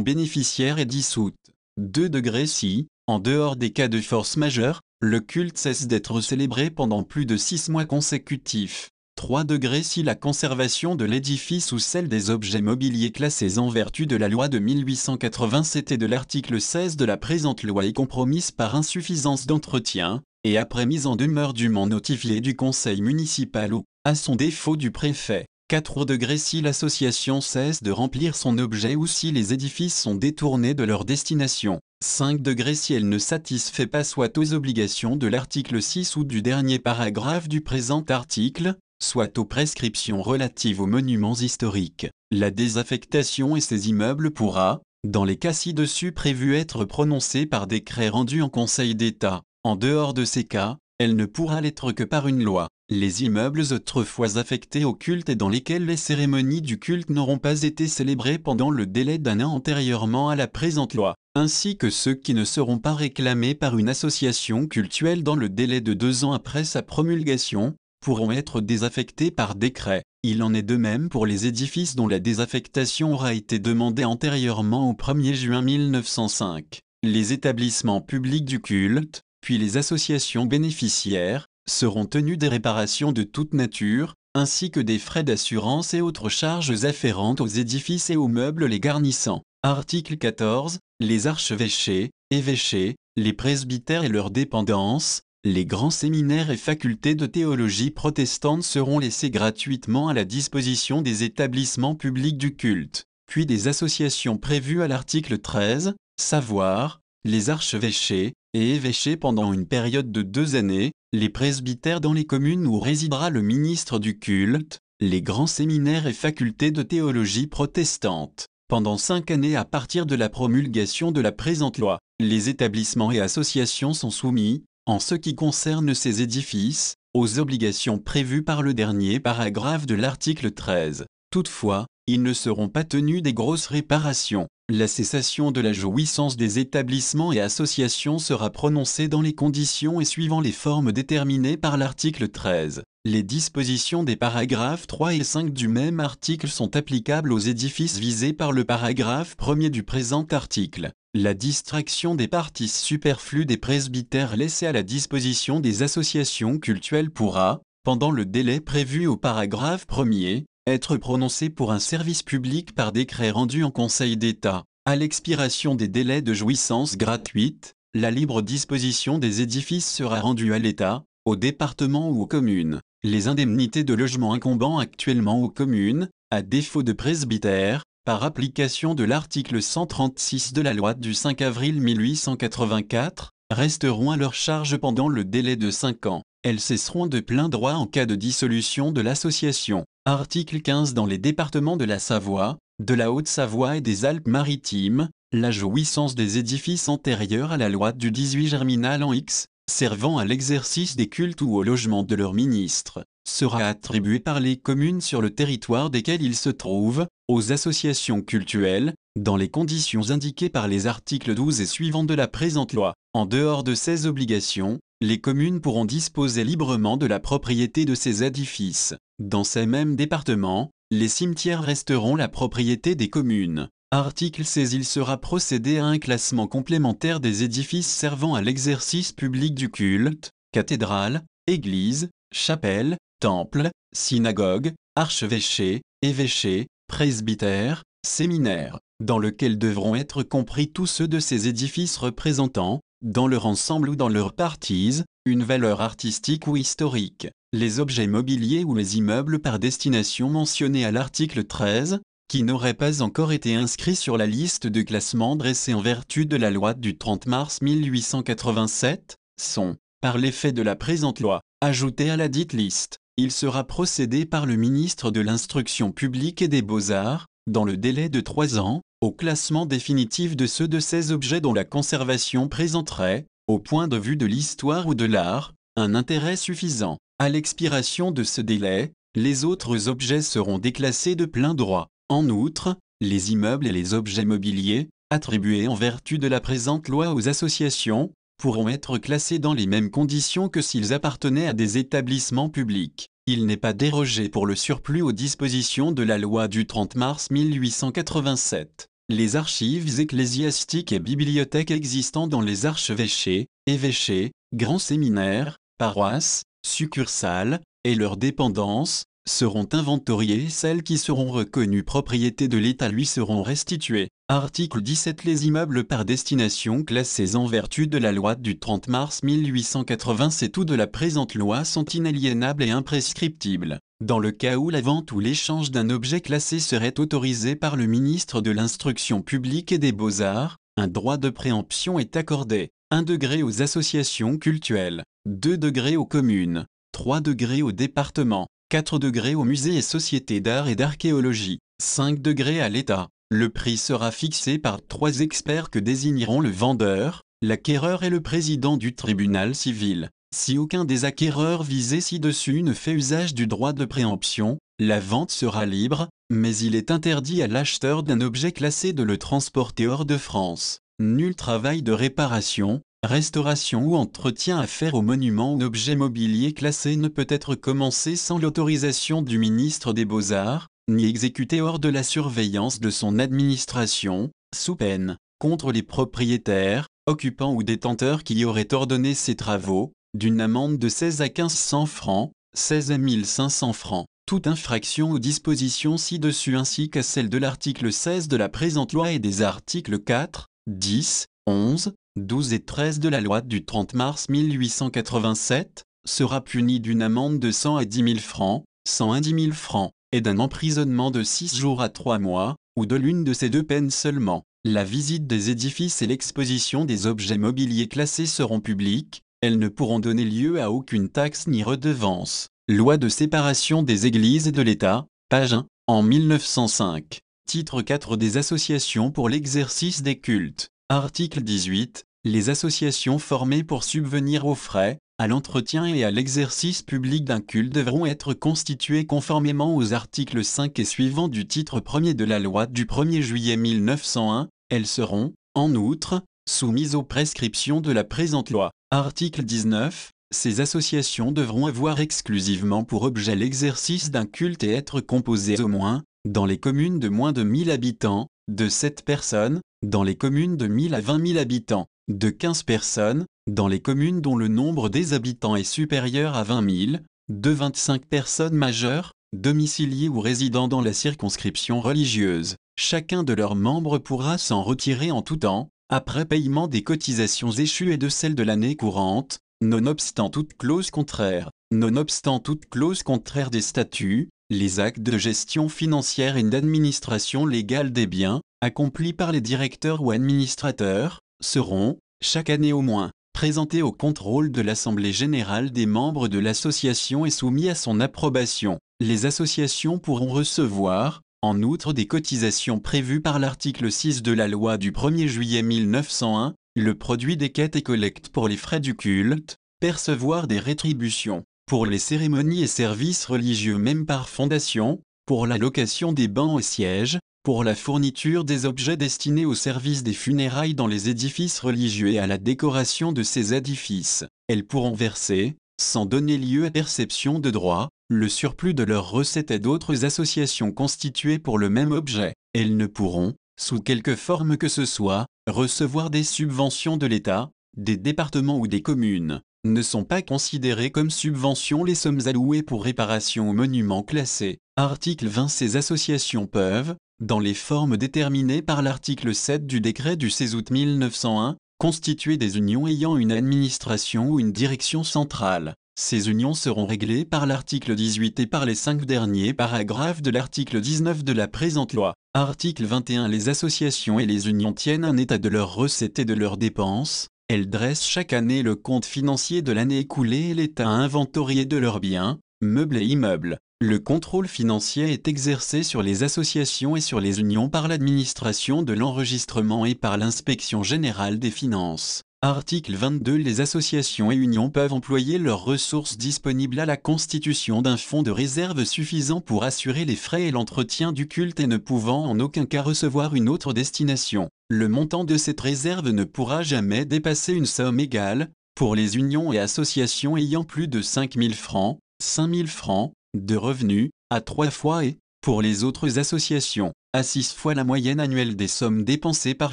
bénéficiaire 0.00 0.78
est 0.78 0.86
dissoute. 0.86 1.34
2 1.78 2.08
degrés 2.08 2.46
si, 2.46 2.88
en 3.06 3.18
dehors 3.18 3.56
des 3.56 3.70
cas 3.70 3.88
de 3.88 4.00
force 4.00 4.36
majeure, 4.36 4.80
le 5.00 5.20
culte 5.20 5.58
cesse 5.58 5.86
d'être 5.86 6.20
célébré 6.20 6.70
pendant 6.70 7.02
plus 7.02 7.26
de 7.26 7.36
6 7.36 7.68
mois 7.68 7.84
consécutifs. 7.84 8.90
3 9.16 9.44
degrés 9.44 9.82
si 9.82 10.02
la 10.02 10.14
conservation 10.14 10.94
de 10.94 11.04
l'édifice 11.04 11.72
ou 11.72 11.78
celle 11.78 12.08
des 12.08 12.30
objets 12.30 12.60
mobiliers 12.60 13.10
classés 13.10 13.58
en 13.58 13.68
vertu 13.68 14.06
de 14.06 14.14
la 14.14 14.28
loi 14.28 14.48
de 14.48 14.58
1887 14.58 15.92
et 15.92 15.96
de 15.96 16.06
l'article 16.06 16.60
16 16.60 16.96
de 16.96 17.04
la 17.04 17.16
présente 17.16 17.64
loi 17.64 17.84
est 17.84 17.92
compromise 17.92 18.52
par 18.52 18.76
insuffisance 18.76 19.46
d'entretien, 19.46 20.22
et 20.44 20.56
après 20.56 20.86
mise 20.86 21.06
en 21.06 21.16
demeure 21.16 21.52
dûment 21.52 21.86
notifiée 21.86 22.40
du 22.40 22.54
conseil 22.54 23.02
municipal 23.02 23.74
ou, 23.74 23.82
à 24.08 24.14
son 24.14 24.36
défaut 24.36 24.76
du 24.76 24.90
préfet. 24.90 25.44
4 25.68 26.06
degrés 26.06 26.38
si 26.38 26.62
l'association 26.62 27.42
cesse 27.42 27.82
de 27.82 27.90
remplir 27.90 28.36
son 28.36 28.56
objet 28.56 28.96
ou 28.96 29.06
si 29.06 29.32
les 29.32 29.52
édifices 29.52 30.00
sont 30.00 30.14
détournés 30.14 30.72
de 30.72 30.82
leur 30.82 31.04
destination. 31.04 31.78
5 32.02 32.40
degrés 32.40 32.74
si 32.74 32.94
elle 32.94 33.10
ne 33.10 33.18
satisfait 33.18 33.86
pas 33.86 34.04
soit 34.04 34.38
aux 34.38 34.54
obligations 34.54 35.16
de 35.16 35.26
l'article 35.26 35.82
6 35.82 36.16
ou 36.16 36.24
du 36.24 36.40
dernier 36.40 36.78
paragraphe 36.78 37.50
du 37.50 37.60
présent 37.60 38.02
article, 38.08 38.76
soit 38.98 39.36
aux 39.36 39.44
prescriptions 39.44 40.22
relatives 40.22 40.80
aux 40.80 40.86
monuments 40.86 41.34
historiques. 41.34 42.06
La 42.30 42.50
désaffectation 42.50 43.56
et 43.56 43.60
ses 43.60 43.90
immeubles 43.90 44.30
pourra, 44.30 44.80
dans 45.06 45.26
les 45.26 45.36
cas 45.36 45.52
ci-dessus 45.52 46.12
prévus 46.12 46.56
être 46.56 46.86
prononcée 46.86 47.44
par 47.44 47.66
décret 47.66 48.08
rendu 48.08 48.40
en 48.40 48.48
Conseil 48.48 48.94
d'État. 48.94 49.42
En 49.64 49.76
dehors 49.76 50.14
de 50.14 50.24
ces 50.24 50.44
cas, 50.44 50.78
elle 50.98 51.14
ne 51.14 51.26
pourra 51.26 51.60
l'être 51.60 51.92
que 51.92 52.04
par 52.04 52.26
une 52.26 52.42
loi. 52.42 52.68
Les 52.90 53.22
immeubles 53.22 53.64
autrefois 53.72 54.38
affectés 54.38 54.86
au 54.86 54.94
culte 54.94 55.28
et 55.28 55.34
dans 55.34 55.50
lesquels 55.50 55.84
les 55.84 55.98
cérémonies 55.98 56.62
du 56.62 56.78
culte 56.78 57.10
n'auront 57.10 57.36
pas 57.36 57.64
été 57.64 57.86
célébrées 57.86 58.38
pendant 58.38 58.70
le 58.70 58.86
délai 58.86 59.18
d'un 59.18 59.40
an 59.40 59.52
antérieurement 59.52 60.30
à 60.30 60.36
la 60.36 60.46
présente 60.46 60.94
loi, 60.94 61.14
ainsi 61.34 61.76
que 61.76 61.90
ceux 61.90 62.14
qui 62.14 62.32
ne 62.32 62.46
seront 62.46 62.78
pas 62.78 62.94
réclamés 62.94 63.54
par 63.54 63.76
une 63.76 63.90
association 63.90 64.66
cultuelle 64.66 65.22
dans 65.22 65.36
le 65.36 65.50
délai 65.50 65.82
de 65.82 65.92
deux 65.92 66.24
ans 66.24 66.32
après 66.32 66.64
sa 66.64 66.80
promulgation, 66.80 67.74
pourront 68.00 68.32
être 68.32 68.62
désaffectés 68.62 69.30
par 69.30 69.54
décret. 69.54 70.02
Il 70.22 70.42
en 70.42 70.54
est 70.54 70.62
de 70.62 70.76
même 70.76 71.10
pour 71.10 71.26
les 71.26 71.46
édifices 71.46 71.94
dont 71.94 72.08
la 72.08 72.20
désaffectation 72.20 73.12
aura 73.12 73.34
été 73.34 73.58
demandée 73.58 74.04
antérieurement 74.04 74.88
au 74.88 74.94
1er 74.94 75.34
juin 75.34 75.60
1905. 75.60 76.80
Les 77.02 77.34
établissements 77.34 78.00
publics 78.00 78.46
du 78.46 78.62
culte, 78.62 79.20
puis 79.42 79.58
les 79.58 79.76
associations 79.76 80.46
bénéficiaires, 80.46 81.48
seront 81.68 82.06
tenues 82.06 82.36
des 82.36 82.48
réparations 82.48 83.12
de 83.12 83.22
toute 83.22 83.54
nature, 83.54 84.14
ainsi 84.34 84.70
que 84.70 84.80
des 84.80 84.98
frais 84.98 85.24
d'assurance 85.24 85.94
et 85.94 86.00
autres 86.00 86.28
charges 86.28 86.84
afférentes 86.84 87.40
aux 87.40 87.46
édifices 87.46 88.10
et 88.10 88.16
aux 88.16 88.28
meubles 88.28 88.66
les 88.66 88.80
garnissant. 88.80 89.42
Article 89.62 90.16
14. 90.16 90.78
Les 91.00 91.26
archevêchés, 91.26 92.10
évêchés, 92.30 92.96
les 93.16 93.32
presbytères 93.32 94.04
et 94.04 94.08
leurs 94.08 94.30
dépendances, 94.30 95.22
les 95.44 95.66
grands 95.66 95.90
séminaires 95.90 96.50
et 96.50 96.56
facultés 96.56 97.14
de 97.14 97.26
théologie 97.26 97.90
protestante 97.90 98.62
seront 98.62 98.98
laissés 98.98 99.30
gratuitement 99.30 100.08
à 100.08 100.14
la 100.14 100.24
disposition 100.24 101.02
des 101.02 101.22
établissements 101.22 101.94
publics 101.94 102.38
du 102.38 102.54
culte, 102.54 103.04
puis 103.26 103.46
des 103.46 103.68
associations 103.68 104.36
prévues 104.36 104.82
à 104.82 104.88
l'article 104.88 105.38
13, 105.38 105.94
savoir, 106.20 107.00
les 107.24 107.50
archevêchés, 107.50 108.34
et 108.54 108.74
évêchés 108.74 109.16
pendant 109.16 109.52
une 109.52 109.66
période 109.66 110.10
de 110.10 110.22
deux 110.22 110.56
années, 110.56 110.92
les 111.14 111.30
presbytères 111.30 112.02
dans 112.02 112.12
les 112.12 112.26
communes 112.26 112.66
où 112.66 112.78
résidera 112.78 113.30
le 113.30 113.40
ministre 113.40 113.98
du 113.98 114.18
culte, 114.18 114.78
les 115.00 115.22
grands 115.22 115.46
séminaires 115.46 116.06
et 116.06 116.12
facultés 116.12 116.70
de 116.70 116.82
théologie 116.82 117.46
protestante. 117.46 118.48
Pendant 118.68 118.98
cinq 118.98 119.30
années 119.30 119.56
à 119.56 119.64
partir 119.64 120.04
de 120.04 120.14
la 120.14 120.28
promulgation 120.28 121.10
de 121.10 121.22
la 121.22 121.32
présente 121.32 121.78
loi, 121.78 121.98
les 122.20 122.50
établissements 122.50 123.10
et 123.10 123.20
associations 123.20 123.94
sont 123.94 124.10
soumis, 124.10 124.64
en 124.84 124.98
ce 124.98 125.14
qui 125.14 125.34
concerne 125.34 125.94
ces 125.94 126.20
édifices, 126.20 126.96
aux 127.14 127.38
obligations 127.38 127.98
prévues 127.98 128.42
par 128.42 128.60
le 128.60 128.74
dernier 128.74 129.18
paragraphe 129.18 129.86
de 129.86 129.94
l'article 129.94 130.50
13. 130.50 131.06
Toutefois, 131.30 131.86
ils 132.06 132.22
ne 132.22 132.34
seront 132.34 132.68
pas 132.68 132.84
tenus 132.84 133.22
des 133.22 133.32
grosses 133.32 133.66
réparations. 133.68 134.46
La 134.70 134.86
cessation 134.86 135.50
de 135.50 135.62
la 135.62 135.72
jouissance 135.72 136.36
des 136.36 136.58
établissements 136.58 137.32
et 137.32 137.40
associations 137.40 138.18
sera 138.18 138.50
prononcée 138.50 139.08
dans 139.08 139.22
les 139.22 139.32
conditions 139.32 139.98
et 139.98 140.04
suivant 140.04 140.42
les 140.42 140.52
formes 140.52 140.92
déterminées 140.92 141.56
par 141.56 141.78
l'article 141.78 142.28
13. 142.28 142.82
Les 143.06 143.22
dispositions 143.22 144.02
des 144.02 144.16
paragraphes 144.16 144.86
3 144.86 145.14
et 145.14 145.24
5 145.24 145.54
du 145.54 145.68
même 145.68 146.00
article 146.00 146.48
sont 146.48 146.76
applicables 146.76 147.32
aux 147.32 147.38
édifices 147.38 147.96
visés 147.96 148.34
par 148.34 148.52
le 148.52 148.64
paragraphe 148.64 149.36
1er 149.38 149.70
du 149.70 149.84
présent 149.84 150.26
article. 150.32 150.90
La 151.14 151.32
distraction 151.32 152.14
des 152.14 152.28
parties 152.28 152.68
superflues 152.68 153.46
des 153.46 153.56
presbytères 153.56 154.36
laissées 154.36 154.66
à 154.66 154.72
la 154.72 154.82
disposition 154.82 155.60
des 155.60 155.82
associations 155.82 156.58
cultuelles 156.58 157.10
pourra, 157.10 157.62
pendant 157.84 158.10
le 158.10 158.26
délai 158.26 158.60
prévu 158.60 159.06
au 159.06 159.16
paragraphe 159.16 159.86
1er, 159.86 160.44
être 160.68 160.96
prononcée 160.96 161.50
pour 161.50 161.72
un 161.72 161.78
service 161.78 162.22
public 162.22 162.74
par 162.74 162.92
décret 162.92 163.30
rendu 163.30 163.64
en 163.64 163.70
Conseil 163.70 164.16
d'État. 164.16 164.64
À 164.84 164.96
l'expiration 164.96 165.74
des 165.74 165.88
délais 165.88 166.22
de 166.22 166.32
jouissance 166.32 166.96
gratuite, 166.96 167.74
la 167.94 168.10
libre 168.10 168.42
disposition 168.42 169.18
des 169.18 169.42
édifices 169.42 169.90
sera 169.90 170.20
rendue 170.20 170.54
à 170.54 170.58
l'État, 170.58 171.04
au 171.24 171.36
département 171.36 172.10
ou 172.10 172.22
aux 172.22 172.26
communes. 172.26 172.80
Les 173.02 173.28
indemnités 173.28 173.84
de 173.84 173.94
logement 173.94 174.32
incombant 174.32 174.78
actuellement 174.78 175.42
aux 175.42 175.50
communes, 175.50 176.08
à 176.30 176.42
défaut 176.42 176.82
de 176.82 176.92
presbytère, 176.92 177.82
par 178.04 178.24
application 178.24 178.94
de 178.94 179.04
l'article 179.04 179.60
136 179.60 180.52
de 180.52 180.62
la 180.62 180.72
loi 180.72 180.94
du 180.94 181.14
5 181.14 181.42
avril 181.42 181.80
1884, 181.80 183.32
resteront 183.50 184.10
à 184.10 184.16
leur 184.16 184.34
charge 184.34 184.76
pendant 184.78 185.08
le 185.08 185.24
délai 185.24 185.56
de 185.56 185.70
5 185.70 186.06
ans. 186.06 186.22
Elles 186.42 186.60
cesseront 186.60 187.06
de 187.06 187.20
plein 187.20 187.48
droit 187.48 187.74
en 187.74 187.86
cas 187.86 188.06
de 188.06 188.14
dissolution 188.14 188.92
de 188.92 189.00
l'association. 189.00 189.84
Article 190.10 190.62
15 190.62 190.94
Dans 190.94 191.04
les 191.04 191.18
départements 191.18 191.76
de 191.76 191.84
la 191.84 191.98
Savoie, 191.98 192.56
de 192.82 192.94
la 192.94 193.12
Haute-Savoie 193.12 193.76
et 193.76 193.82
des 193.82 194.06
Alpes-Maritimes, 194.06 195.10
la 195.34 195.50
jouissance 195.50 196.14
des 196.14 196.38
édifices 196.38 196.88
antérieurs 196.88 197.52
à 197.52 197.58
la 197.58 197.68
loi 197.68 197.92
du 197.92 198.10
18 198.10 198.48
germinal 198.48 199.02
en 199.02 199.12
X, 199.12 199.48
servant 199.70 200.16
à 200.16 200.24
l'exercice 200.24 200.96
des 200.96 201.08
cultes 201.08 201.42
ou 201.42 201.54
au 201.54 201.62
logement 201.62 202.04
de 202.04 202.14
leurs 202.14 202.32
ministres, 202.32 203.04
sera 203.28 203.64
attribuée 203.64 204.18
par 204.18 204.40
les 204.40 204.56
communes 204.56 205.02
sur 205.02 205.20
le 205.20 205.28
territoire 205.28 205.90
desquelles 205.90 206.22
ils 206.22 206.36
se 206.36 206.48
trouvent, 206.48 207.06
aux 207.28 207.52
associations 207.52 208.22
cultuelles, 208.22 208.94
dans 209.14 209.36
les 209.36 209.50
conditions 209.50 210.08
indiquées 210.08 210.48
par 210.48 210.68
les 210.68 210.86
articles 210.86 211.34
12 211.34 211.60
et 211.60 211.66
suivants 211.66 212.04
de 212.04 212.14
la 212.14 212.28
présente 212.28 212.72
loi. 212.72 212.94
En 213.12 213.26
dehors 213.26 213.62
de 213.62 213.74
ces 213.74 214.06
obligations, 214.06 214.78
les 215.02 215.20
communes 215.20 215.60
pourront 215.60 215.84
disposer 215.84 216.44
librement 216.44 216.96
de 216.96 217.04
la 217.04 217.20
propriété 217.20 217.84
de 217.84 217.94
ces 217.94 218.24
édifices. 218.24 218.94
Dans 219.18 219.42
ces 219.42 219.66
mêmes 219.66 219.96
départements, 219.96 220.70
les 220.92 221.08
cimetières 221.08 221.62
resteront 221.62 222.14
la 222.14 222.28
propriété 222.28 222.94
des 222.94 223.10
communes. 223.10 223.68
Article 223.90 224.44
16 224.44 224.74
Il 224.74 224.84
sera 224.84 225.20
procédé 225.20 225.78
à 225.78 225.86
un 225.86 225.98
classement 225.98 226.46
complémentaire 226.46 227.18
des 227.18 227.42
édifices 227.42 227.88
servant 227.88 228.34
à 228.34 228.42
l'exercice 228.42 229.10
public 229.10 229.56
du 229.56 229.70
culte, 229.70 230.30
cathédrales, 230.52 231.24
églises, 231.48 232.10
chapelles, 232.32 232.96
temples, 233.20 233.70
synagogues, 233.92 234.72
archevêchés, 234.94 235.82
évêchés, 236.02 236.68
presbytères, 236.86 237.82
séminaires, 238.06 238.78
dans 239.00 239.18
lequel 239.18 239.58
devront 239.58 239.96
être 239.96 240.22
compris 240.22 240.70
tous 240.70 240.86
ceux 240.86 241.08
de 241.08 241.18
ces 241.18 241.48
édifices 241.48 241.96
représentant, 241.96 242.80
dans 243.02 243.26
leur 243.26 243.46
ensemble 243.46 243.88
ou 243.88 243.96
dans 243.96 244.08
leurs 244.08 244.34
parties, 244.34 245.02
une 245.24 245.42
valeur 245.42 245.80
artistique 245.80 246.46
ou 246.46 246.56
historique. 246.56 247.28
Les 247.54 247.80
objets 247.80 248.06
mobiliers 248.06 248.62
ou 248.62 248.74
les 248.74 248.98
immeubles 248.98 249.38
par 249.38 249.58
destination 249.58 250.28
mentionnés 250.28 250.84
à 250.84 250.90
l'article 250.90 251.44
13, 251.44 252.02
qui 252.28 252.42
n'auraient 252.42 252.74
pas 252.74 253.00
encore 253.00 253.32
été 253.32 253.54
inscrits 253.54 253.96
sur 253.96 254.18
la 254.18 254.26
liste 254.26 254.66
de 254.66 254.82
classement 254.82 255.34
dressée 255.34 255.72
en 255.72 255.80
vertu 255.80 256.26
de 256.26 256.36
la 256.36 256.50
loi 256.50 256.74
du 256.74 256.98
30 256.98 257.24
mars 257.24 257.62
1887, 257.62 259.16
sont, 259.40 259.76
par 260.02 260.18
l'effet 260.18 260.52
de 260.52 260.60
la 260.60 260.76
présente 260.76 261.20
loi, 261.20 261.40
ajoutés 261.62 262.10
à 262.10 262.18
la 262.18 262.28
dite 262.28 262.52
liste. 262.52 262.98
Il 263.16 263.32
sera 263.32 263.64
procédé 263.64 264.26
par 264.26 264.44
le 264.44 264.56
ministre 264.56 265.10
de 265.10 265.22
l'Instruction 265.22 265.90
publique 265.90 266.42
et 266.42 266.48
des 266.48 266.60
Beaux-Arts, 266.60 267.28
dans 267.46 267.64
le 267.64 267.78
délai 267.78 268.10
de 268.10 268.20
trois 268.20 268.58
ans, 268.58 268.82
au 269.00 269.10
classement 269.10 269.64
définitif 269.64 270.36
de 270.36 270.44
ceux 270.44 270.68
de 270.68 270.80
ces 270.80 271.12
objets 271.12 271.40
dont 271.40 271.54
la 271.54 271.64
conservation 271.64 272.46
présenterait, 272.46 273.24
au 273.46 273.58
point 273.58 273.88
de 273.88 273.96
vue 273.96 274.18
de 274.18 274.26
l'histoire 274.26 274.86
ou 274.86 274.94
de 274.94 275.06
l'art, 275.06 275.54
un 275.76 275.94
intérêt 275.94 276.36
suffisant. 276.36 276.98
À 277.20 277.28
l'expiration 277.28 278.12
de 278.12 278.22
ce 278.22 278.40
délai, 278.40 278.92
les 279.16 279.44
autres 279.44 279.88
objets 279.88 280.22
seront 280.22 280.60
déclassés 280.60 281.16
de 281.16 281.24
plein 281.24 281.52
droit. 281.52 281.88
En 282.08 282.28
outre, 282.28 282.76
les 283.00 283.32
immeubles 283.32 283.66
et 283.66 283.72
les 283.72 283.92
objets 283.92 284.24
mobiliers, 284.24 284.88
attribués 285.10 285.66
en 285.66 285.74
vertu 285.74 286.18
de 286.18 286.28
la 286.28 286.40
présente 286.40 286.88
loi 286.88 287.12
aux 287.14 287.28
associations, 287.28 288.12
pourront 288.40 288.68
être 288.68 288.98
classés 288.98 289.40
dans 289.40 289.52
les 289.52 289.66
mêmes 289.66 289.90
conditions 289.90 290.48
que 290.48 290.62
s'ils 290.62 290.92
appartenaient 290.92 291.48
à 291.48 291.54
des 291.54 291.76
établissements 291.76 292.50
publics. 292.50 293.08
Il 293.26 293.46
n'est 293.46 293.56
pas 293.56 293.72
dérogé 293.72 294.28
pour 294.28 294.46
le 294.46 294.54
surplus 294.54 295.02
aux 295.02 295.10
dispositions 295.10 295.90
de 295.90 296.04
la 296.04 296.18
loi 296.18 296.46
du 296.46 296.68
30 296.68 296.94
mars 296.94 297.32
1887. 297.32 298.86
Les 299.08 299.34
archives 299.34 299.98
ecclésiastiques 299.98 300.92
et 300.92 301.00
bibliothèques 301.00 301.72
existant 301.72 302.28
dans 302.28 302.42
les 302.42 302.64
archevêchés, 302.64 303.48
évêchés, 303.66 304.30
grands 304.54 304.78
séminaires, 304.78 305.56
paroisses, 305.78 306.44
succursales, 306.68 307.60
et 307.84 307.94
leurs 307.94 308.16
dépendances, 308.16 309.04
seront 309.28 309.68
inventoriées 309.72 310.48
celles 310.48 310.82
qui 310.82 310.98
seront 310.98 311.30
reconnues 311.30 311.82
propriété 311.82 312.48
de 312.48 312.58
l'État 312.58 312.88
lui 312.88 313.06
seront 313.06 313.42
restituées. 313.42 314.08
Article 314.28 314.80
17 314.80 315.24
Les 315.24 315.46
immeubles 315.46 315.84
par 315.84 316.04
destination 316.04 316.82
classés 316.82 317.36
en 317.36 317.46
vertu 317.46 317.86
de 317.86 317.98
la 317.98 318.12
loi 318.12 318.34
du 318.34 318.58
30 318.58 318.88
mars 318.88 319.22
1887 319.22 320.56
ou 320.56 320.64
de 320.64 320.74
la 320.74 320.86
présente 320.86 321.34
loi 321.34 321.64
sont 321.64 321.84
inaliénables 321.84 322.62
et 322.62 322.70
imprescriptibles. 322.70 323.78
Dans 324.04 324.18
le 324.18 324.30
cas 324.30 324.56
où 324.56 324.70
la 324.70 324.80
vente 324.80 325.12
ou 325.12 325.20
l'échange 325.20 325.70
d'un 325.70 325.90
objet 325.90 326.20
classé 326.20 326.60
serait 326.60 326.98
autorisé 327.00 327.56
par 327.56 327.76
le 327.76 327.86
ministre 327.86 328.40
de 328.40 328.50
l'Instruction 328.50 329.22
publique 329.22 329.72
et 329.72 329.78
des 329.78 329.92
Beaux-Arts, 329.92 330.56
un 330.76 330.88
droit 330.88 331.16
de 331.16 331.30
préemption 331.30 331.98
est 331.98 332.16
accordé. 332.16 332.70
1 332.90 333.02
degré 333.02 333.42
aux 333.42 333.60
associations 333.60 334.38
cultuelles, 334.38 335.04
2 335.28 335.58
degrés 335.58 335.98
aux 335.98 336.06
communes, 336.06 336.64
3 336.92 337.20
degrés 337.20 337.60
aux 337.60 337.70
départements, 337.70 338.46
4 338.70 338.98
degrés 338.98 339.34
aux 339.34 339.44
musées 339.44 339.76
et 339.76 339.82
sociétés 339.82 340.40
d'art 340.40 340.68
et 340.68 340.74
d'archéologie, 340.74 341.58
5 341.82 342.22
degrés 342.22 342.62
à 342.62 342.70
l'État. 342.70 343.08
Le 343.30 343.50
prix 343.50 343.76
sera 343.76 344.10
fixé 344.10 344.56
par 344.56 344.80
trois 344.80 345.20
experts 345.20 345.68
que 345.68 345.78
désigneront 345.78 346.40
le 346.40 346.48
vendeur, 346.48 347.24
l'acquéreur 347.42 348.04
et 348.04 348.08
le 348.08 348.22
président 348.22 348.78
du 348.78 348.94
tribunal 348.94 349.54
civil. 349.54 350.08
Si 350.34 350.56
aucun 350.56 350.86
des 350.86 351.04
acquéreurs 351.04 351.62
visés 351.62 352.00
ci-dessus 352.00 352.62
ne 352.62 352.72
fait 352.72 352.94
usage 352.94 353.34
du 353.34 353.46
droit 353.46 353.74
de 353.74 353.84
préemption, 353.84 354.56
la 354.78 354.98
vente 354.98 355.30
sera 355.30 355.66
libre, 355.66 356.08
mais 356.30 356.56
il 356.56 356.74
est 356.74 356.90
interdit 356.90 357.42
à 357.42 357.48
l'acheteur 357.48 358.02
d'un 358.02 358.22
objet 358.22 358.52
classé 358.52 358.94
de 358.94 359.02
le 359.02 359.18
transporter 359.18 359.86
hors 359.88 360.06
de 360.06 360.16
France. 360.16 360.78
Nul 361.00 361.36
travail 361.36 361.82
de 361.82 361.92
réparation, 361.92 362.80
restauration 363.04 363.84
ou 363.84 363.96
entretien 363.96 364.58
à 364.58 364.66
faire 364.66 364.94
au 364.94 365.02
monument 365.02 365.54
ou 365.54 365.62
objet 365.62 365.94
mobilier 365.94 366.52
classé 366.52 366.96
ne 366.96 367.08
peut 367.08 367.26
être 367.28 367.54
commencé 367.54 368.16
sans 368.16 368.38
l'autorisation 368.38 369.22
du 369.22 369.38
ministre 369.38 369.92
des 369.92 370.04
Beaux-Arts, 370.04 370.66
ni 370.88 371.06
exécuté 371.06 371.60
hors 371.60 371.78
de 371.78 371.88
la 371.88 372.02
surveillance 372.02 372.80
de 372.80 372.90
son 372.90 373.18
administration, 373.18 374.30
sous 374.54 374.74
peine, 374.74 375.16
contre 375.38 375.70
les 375.70 375.82
propriétaires, 375.82 376.88
occupants 377.06 377.54
ou 377.54 377.62
détenteurs 377.62 378.24
qui 378.24 378.34
y 378.34 378.44
auraient 378.44 378.74
ordonné 378.74 379.14
ces 379.14 379.36
travaux, 379.36 379.92
d'une 380.14 380.40
amende 380.40 380.78
de 380.78 380.88
16 380.88 381.22
à 381.22 381.26
1500 381.26 381.86
francs, 381.86 382.32
16 382.56 382.92
à 382.92 382.98
1500 382.98 383.72
francs. 383.74 384.06
Toute 384.26 384.46
infraction 384.46 385.12
aux 385.12 385.18
dispositions 385.18 385.96
ci-dessus 385.96 386.56
ainsi 386.56 386.90
qu'à 386.90 387.02
celle 387.02 387.30
de 387.30 387.38
l'article 387.38 387.92
16 387.92 388.28
de 388.28 388.36
la 388.36 388.48
présente 388.48 388.92
loi 388.92 389.12
et 389.12 389.18
des 389.18 389.42
articles 389.42 389.98
4, 389.98 390.48
10, 390.66 391.26
11, 391.46 391.92
12 392.26 392.52
et 392.52 392.60
13 392.60 393.00
de 393.00 393.08
la 393.08 393.20
loi 393.20 393.40
du 393.40 393.64
30 393.64 393.94
mars 393.94 394.28
1887, 394.28 395.84
sera 396.06 396.40
puni 396.40 396.80
d'une 396.80 397.02
amende 397.02 397.38
de 397.38 397.50
100 397.50 397.76
à 397.76 397.84
10 397.84 398.02
000 398.02 398.18
francs, 398.18 398.64
100 398.88 399.12
à 399.12 399.20
10 399.20 399.40
000 399.44 399.52
francs, 399.52 399.92
et 400.12 400.20
d'un 400.20 400.38
emprisonnement 400.38 401.10
de 401.10 401.22
6 401.22 401.56
jours 401.56 401.82
à 401.82 401.88
3 401.88 402.18
mois, 402.18 402.56
ou 402.76 402.86
de 402.86 402.96
l'une 402.96 403.24
de 403.24 403.32
ces 403.32 403.50
deux 403.50 403.62
peines 403.62 403.90
seulement. 403.90 404.44
La 404.64 404.84
visite 404.84 405.26
des 405.26 405.50
édifices 405.50 406.02
et 406.02 406.06
l'exposition 406.06 406.84
des 406.84 407.06
objets 407.06 407.38
mobiliers 407.38 407.88
classés 407.88 408.26
seront 408.26 408.60
publiques, 408.60 409.22
elles 409.40 409.58
ne 409.58 409.68
pourront 409.68 410.00
donner 410.00 410.24
lieu 410.24 410.60
à 410.60 410.70
aucune 410.70 411.08
taxe 411.08 411.46
ni 411.46 411.62
redevance. 411.62 412.48
Loi 412.68 412.96
de 412.96 413.08
séparation 413.08 413.82
des 413.82 414.06
églises 414.06 414.48
et 414.48 414.52
de 414.52 414.62
l'État, 414.62 415.06
page 415.28 415.54
1, 415.54 415.66
en 415.86 416.02
1905. 416.02 417.20
Titre 417.46 417.82
4 417.82 418.16
des 418.16 418.36
associations 418.36 419.10
pour 419.10 419.28
l'exercice 419.28 420.02
des 420.02 420.18
cultes. 420.18 420.68
Article 420.90 421.42
18. 421.42 422.04
Les 422.24 422.50
associations 422.50 423.20
formées 423.20 423.62
pour 423.62 423.84
subvenir 423.84 424.44
aux 424.44 424.56
frais, 424.56 424.98
à 425.18 425.28
l'entretien 425.28 425.86
et 425.86 426.02
à 426.02 426.10
l'exercice 426.10 426.82
public 426.82 427.24
d'un 427.24 427.40
culte 427.40 427.72
devront 427.72 428.06
être 428.06 428.34
constituées 428.34 429.06
conformément 429.06 429.76
aux 429.76 429.92
articles 429.92 430.42
5 430.42 430.76
et 430.80 430.84
suivants 430.84 431.28
du 431.28 431.46
titre 431.46 431.78
1er 431.78 432.14
de 432.14 432.24
la 432.24 432.40
loi 432.40 432.66
du 432.66 432.86
1er 432.86 433.22
juillet 433.22 433.56
1901. 433.56 434.48
Elles 434.68 434.88
seront, 434.88 435.32
en 435.54 435.72
outre, 435.76 436.22
soumises 436.50 436.96
aux 436.96 437.04
prescriptions 437.04 437.80
de 437.80 437.92
la 437.92 438.02
présente 438.02 438.50
loi. 438.50 438.72
Article 438.90 439.44
19. 439.44 440.10
Ces 440.34 440.60
associations 440.60 441.30
devront 441.30 441.66
avoir 441.66 442.00
exclusivement 442.00 442.82
pour 442.82 443.04
objet 443.04 443.36
l'exercice 443.36 444.10
d'un 444.10 444.26
culte 444.26 444.64
et 444.64 444.72
être 444.72 445.00
composées 445.00 445.60
au 445.62 445.68
moins, 445.68 446.02
dans 446.28 446.46
les 446.46 446.58
communes 446.58 446.98
de 446.98 447.08
moins 447.08 447.32
de 447.32 447.44
1000 447.44 447.70
habitants, 447.70 448.26
de 448.48 448.68
7 448.68 449.04
personnes, 449.04 449.60
dans 449.86 450.02
les 450.02 450.16
communes 450.16 450.56
de 450.56 450.66
1000 450.66 450.94
à 450.94 451.00
20 451.00 451.26
000 451.26 451.38
habitants, 451.38 451.86
de 452.08 452.30
15 452.30 452.62
personnes, 452.62 453.26
dans 453.46 453.68
les 453.68 453.80
communes 453.80 454.20
dont 454.20 454.36
le 454.36 454.48
nombre 454.48 454.88
des 454.88 455.12
habitants 455.12 455.56
est 455.56 455.64
supérieur 455.64 456.36
à 456.36 456.42
20 456.42 456.70
000, 456.86 457.02
de 457.28 457.50
25 457.50 458.06
personnes 458.06 458.54
majeures, 458.54 459.12
domiciliés 459.34 460.08
ou 460.08 460.20
résidant 460.20 460.68
dans 460.68 460.80
la 460.80 460.94
circonscription 460.94 461.80
religieuse. 461.80 462.56
Chacun 462.78 463.24
de 463.24 463.34
leurs 463.34 463.56
membres 463.56 463.98
pourra 463.98 464.38
s'en 464.38 464.62
retirer 464.62 465.10
en 465.10 465.20
tout 465.20 465.36
temps, 465.36 465.68
après 465.90 466.24
paiement 466.24 466.66
des 466.66 466.82
cotisations 466.82 467.50
échues 467.50 467.92
et 467.92 467.98
de 467.98 468.08
celles 468.08 468.34
de 468.34 468.42
l'année 468.42 468.76
courante, 468.76 469.38
nonobstant 469.60 470.30
toute 470.30 470.56
clause 470.56 470.90
contraire. 470.90 471.50
Nonobstant 471.70 472.38
toute 472.40 472.66
clause 472.70 473.02
contraire 473.02 473.50
des 473.50 473.60
statuts, 473.60 474.30
les 474.48 474.80
actes 474.80 475.02
de 475.02 475.18
gestion 475.18 475.68
financière 475.68 476.38
et 476.38 476.42
d'administration 476.42 477.44
légale 477.44 477.92
des 477.92 478.06
biens, 478.06 478.40
accomplis 478.62 479.12
par 479.12 479.32
les 479.32 479.42
directeurs 479.42 480.02
ou 480.02 480.10
administrateurs, 480.10 481.20
seront, 481.40 481.98
chaque 482.22 482.50
année 482.50 482.72
au 482.72 482.82
moins, 482.82 483.10
présentés 483.32 483.82
au 483.82 483.92
contrôle 483.92 484.50
de 484.50 484.60
l'Assemblée 484.60 485.12
générale 485.12 485.70
des 485.70 485.86
membres 485.86 486.28
de 486.28 486.38
l'association 486.38 487.24
et 487.24 487.30
soumis 487.30 487.68
à 487.68 487.74
son 487.74 488.00
approbation. 488.00 488.78
Les 489.00 489.26
associations 489.26 489.98
pourront 489.98 490.28
recevoir, 490.28 491.22
en 491.40 491.62
outre 491.62 491.92
des 491.92 492.06
cotisations 492.06 492.80
prévues 492.80 493.20
par 493.20 493.38
l'article 493.38 493.92
6 493.92 494.22
de 494.22 494.32
la 494.32 494.48
loi 494.48 494.76
du 494.76 494.90
1er 494.90 495.28
juillet 495.28 495.62
1901, 495.62 496.54
le 496.74 496.94
produit 496.96 497.36
des 497.36 497.50
quêtes 497.50 497.76
et 497.76 497.82
collectes 497.82 498.28
pour 498.28 498.48
les 498.48 498.56
frais 498.56 498.80
du 498.80 498.96
culte, 498.96 499.56
percevoir 499.80 500.48
des 500.48 500.58
rétributions, 500.58 501.44
pour 501.66 501.86
les 501.86 501.98
cérémonies 501.98 502.62
et 502.62 502.66
services 502.66 503.24
religieux 503.26 503.78
même 503.78 504.04
par 504.04 504.28
fondation, 504.28 505.00
pour 505.26 505.46
la 505.46 505.58
location 505.58 506.12
des 506.12 506.26
bancs 506.26 506.58
et 506.58 506.64
sièges, 506.64 507.18
pour 507.48 507.64
la 507.64 507.74
fourniture 507.74 508.44
des 508.44 508.66
objets 508.66 508.98
destinés 508.98 509.46
au 509.46 509.54
service 509.54 510.02
des 510.02 510.12
funérailles 510.12 510.74
dans 510.74 510.86
les 510.86 511.08
édifices 511.08 511.60
religieux 511.60 512.10
et 512.10 512.18
à 512.18 512.26
la 512.26 512.36
décoration 512.36 513.10
de 513.10 513.22
ces 513.22 513.54
édifices. 513.54 514.26
Elles 514.48 514.66
pourront 514.66 514.92
verser, 514.92 515.56
sans 515.80 516.04
donner 516.04 516.36
lieu 516.36 516.66
à 516.66 516.70
perception 516.70 517.38
de 517.38 517.50
droit, 517.50 517.88
le 518.10 518.28
surplus 518.28 518.74
de 518.74 518.82
leurs 518.82 519.10
recettes 519.10 519.50
à 519.50 519.58
d'autres 519.58 520.04
associations 520.04 520.72
constituées 520.72 521.38
pour 521.38 521.56
le 521.56 521.70
même 521.70 521.92
objet. 521.92 522.34
Elles 522.52 522.76
ne 522.76 522.84
pourront, 522.84 523.32
sous 523.58 523.80
quelque 523.80 524.14
forme 524.14 524.58
que 524.58 524.68
ce 524.68 524.84
soit, 524.84 525.24
recevoir 525.48 526.10
des 526.10 526.24
subventions 526.24 526.98
de 526.98 527.06
l'État, 527.06 527.48
des 527.78 527.96
départements 527.96 528.58
ou 528.58 528.66
des 528.66 528.82
communes. 528.82 529.40
Ne 529.64 529.80
sont 529.80 530.04
pas 530.04 530.20
considérées 530.20 530.90
comme 530.90 531.10
subventions 531.10 531.82
les 531.82 531.94
sommes 531.94 532.20
allouées 532.26 532.62
pour 532.62 532.84
réparation 532.84 533.48
aux 533.48 533.54
monuments 533.54 534.02
classés. 534.02 534.58
Article 534.80 535.26
20 535.26 535.48
Ces 535.48 535.74
associations 535.74 536.46
peuvent, 536.46 536.94
dans 537.20 537.40
les 537.40 537.54
formes 537.54 537.96
déterminées 537.96 538.62
par 538.62 538.80
l'article 538.80 539.34
7 539.34 539.66
du 539.66 539.80
décret 539.80 540.14
du 540.14 540.30
16 540.30 540.54
août 540.54 540.70
1901, 540.70 541.56
constituer 541.78 542.36
des 542.36 542.58
unions 542.58 542.86
ayant 542.86 543.16
une 543.16 543.32
administration 543.32 544.30
ou 544.30 544.38
une 544.38 544.52
direction 544.52 545.02
centrale. 545.02 545.74
Ces 545.98 546.30
unions 546.30 546.54
seront 546.54 546.86
réglées 546.86 547.24
par 547.24 547.44
l'article 547.46 547.96
18 547.96 548.38
et 548.38 548.46
par 548.46 548.66
les 548.66 548.76
cinq 548.76 549.04
derniers 549.04 549.52
paragraphes 549.52 550.22
de 550.22 550.30
l'article 550.30 550.80
19 550.80 551.24
de 551.24 551.32
la 551.32 551.48
présente 551.48 551.92
loi. 551.92 552.14
Article 552.34 552.84
21 552.84 553.26
Les 553.26 553.48
associations 553.48 554.20
et 554.20 554.26
les 554.26 554.48
unions 554.48 554.74
tiennent 554.74 555.04
un 555.04 555.16
état 555.16 555.38
de 555.38 555.48
leurs 555.48 555.74
recettes 555.74 556.20
et 556.20 556.24
de 556.24 556.34
leurs 556.34 556.56
dépenses. 556.56 557.26
Elles 557.48 557.68
dressent 557.68 558.06
chaque 558.06 558.32
année 558.32 558.62
le 558.62 558.76
compte 558.76 559.06
financier 559.06 559.60
de 559.60 559.72
l'année 559.72 559.98
écoulée 559.98 560.50
et 560.50 560.54
l'état 560.54 560.86
inventorié 560.86 561.64
de 561.64 561.78
leurs 561.78 561.98
biens, 561.98 562.38
meubles 562.60 562.98
et 562.98 563.06
immeubles. 563.06 563.58
Le 563.80 564.00
contrôle 564.00 564.48
financier 564.48 565.12
est 565.12 565.28
exercé 565.28 565.84
sur 565.84 566.02
les 566.02 566.24
associations 566.24 566.96
et 566.96 567.00
sur 567.00 567.20
les 567.20 567.38
unions 567.38 567.68
par 567.68 567.86
l'administration 567.86 568.82
de 568.82 568.92
l'enregistrement 568.92 569.86
et 569.86 569.94
par 569.94 570.16
l'inspection 570.16 570.82
générale 570.82 571.38
des 571.38 571.52
finances. 571.52 572.22
Article 572.42 572.96
22 572.96 573.36
Les 573.36 573.60
associations 573.60 574.32
et 574.32 574.34
unions 574.34 574.68
peuvent 574.68 574.92
employer 574.92 575.38
leurs 575.38 575.62
ressources 575.62 576.18
disponibles 576.18 576.80
à 576.80 576.86
la 576.86 576.96
constitution 576.96 577.80
d'un 577.80 577.96
fonds 577.96 578.24
de 578.24 578.32
réserve 578.32 578.82
suffisant 578.82 579.40
pour 579.40 579.62
assurer 579.62 580.04
les 580.04 580.16
frais 580.16 580.46
et 580.46 580.50
l'entretien 580.50 581.12
du 581.12 581.28
culte 581.28 581.60
et 581.60 581.68
ne 581.68 581.76
pouvant 581.76 582.24
en 582.24 582.40
aucun 582.40 582.66
cas 582.66 582.82
recevoir 582.82 583.36
une 583.36 583.48
autre 583.48 583.72
destination. 583.72 584.48
Le 584.70 584.88
montant 584.88 585.22
de 585.22 585.36
cette 585.36 585.60
réserve 585.60 586.10
ne 586.10 586.24
pourra 586.24 586.64
jamais 586.64 587.04
dépasser 587.04 587.52
une 587.52 587.66
somme 587.66 588.00
égale, 588.00 588.50
pour 588.74 588.96
les 588.96 589.16
unions 589.16 589.52
et 589.52 589.60
associations 589.60 590.36
ayant 590.36 590.64
plus 590.64 590.88
de 590.88 591.00
5 591.00 591.34
000 591.34 591.52
francs, 591.52 591.98
5 592.20 592.52
000 592.52 592.66
francs, 592.66 593.12
de 593.34 593.56
revenus, 593.56 594.10
à 594.30 594.40
trois 594.40 594.70
fois 594.70 595.04
et, 595.04 595.18
pour 595.40 595.62
les 595.62 595.84
autres 595.84 596.18
associations, 596.18 596.92
à 597.12 597.22
six 597.22 597.52
fois 597.52 597.74
la 597.74 597.84
moyenne 597.84 598.20
annuelle 598.20 598.56
des 598.56 598.68
sommes 598.68 599.04
dépensées 599.04 599.54
par 599.54 599.72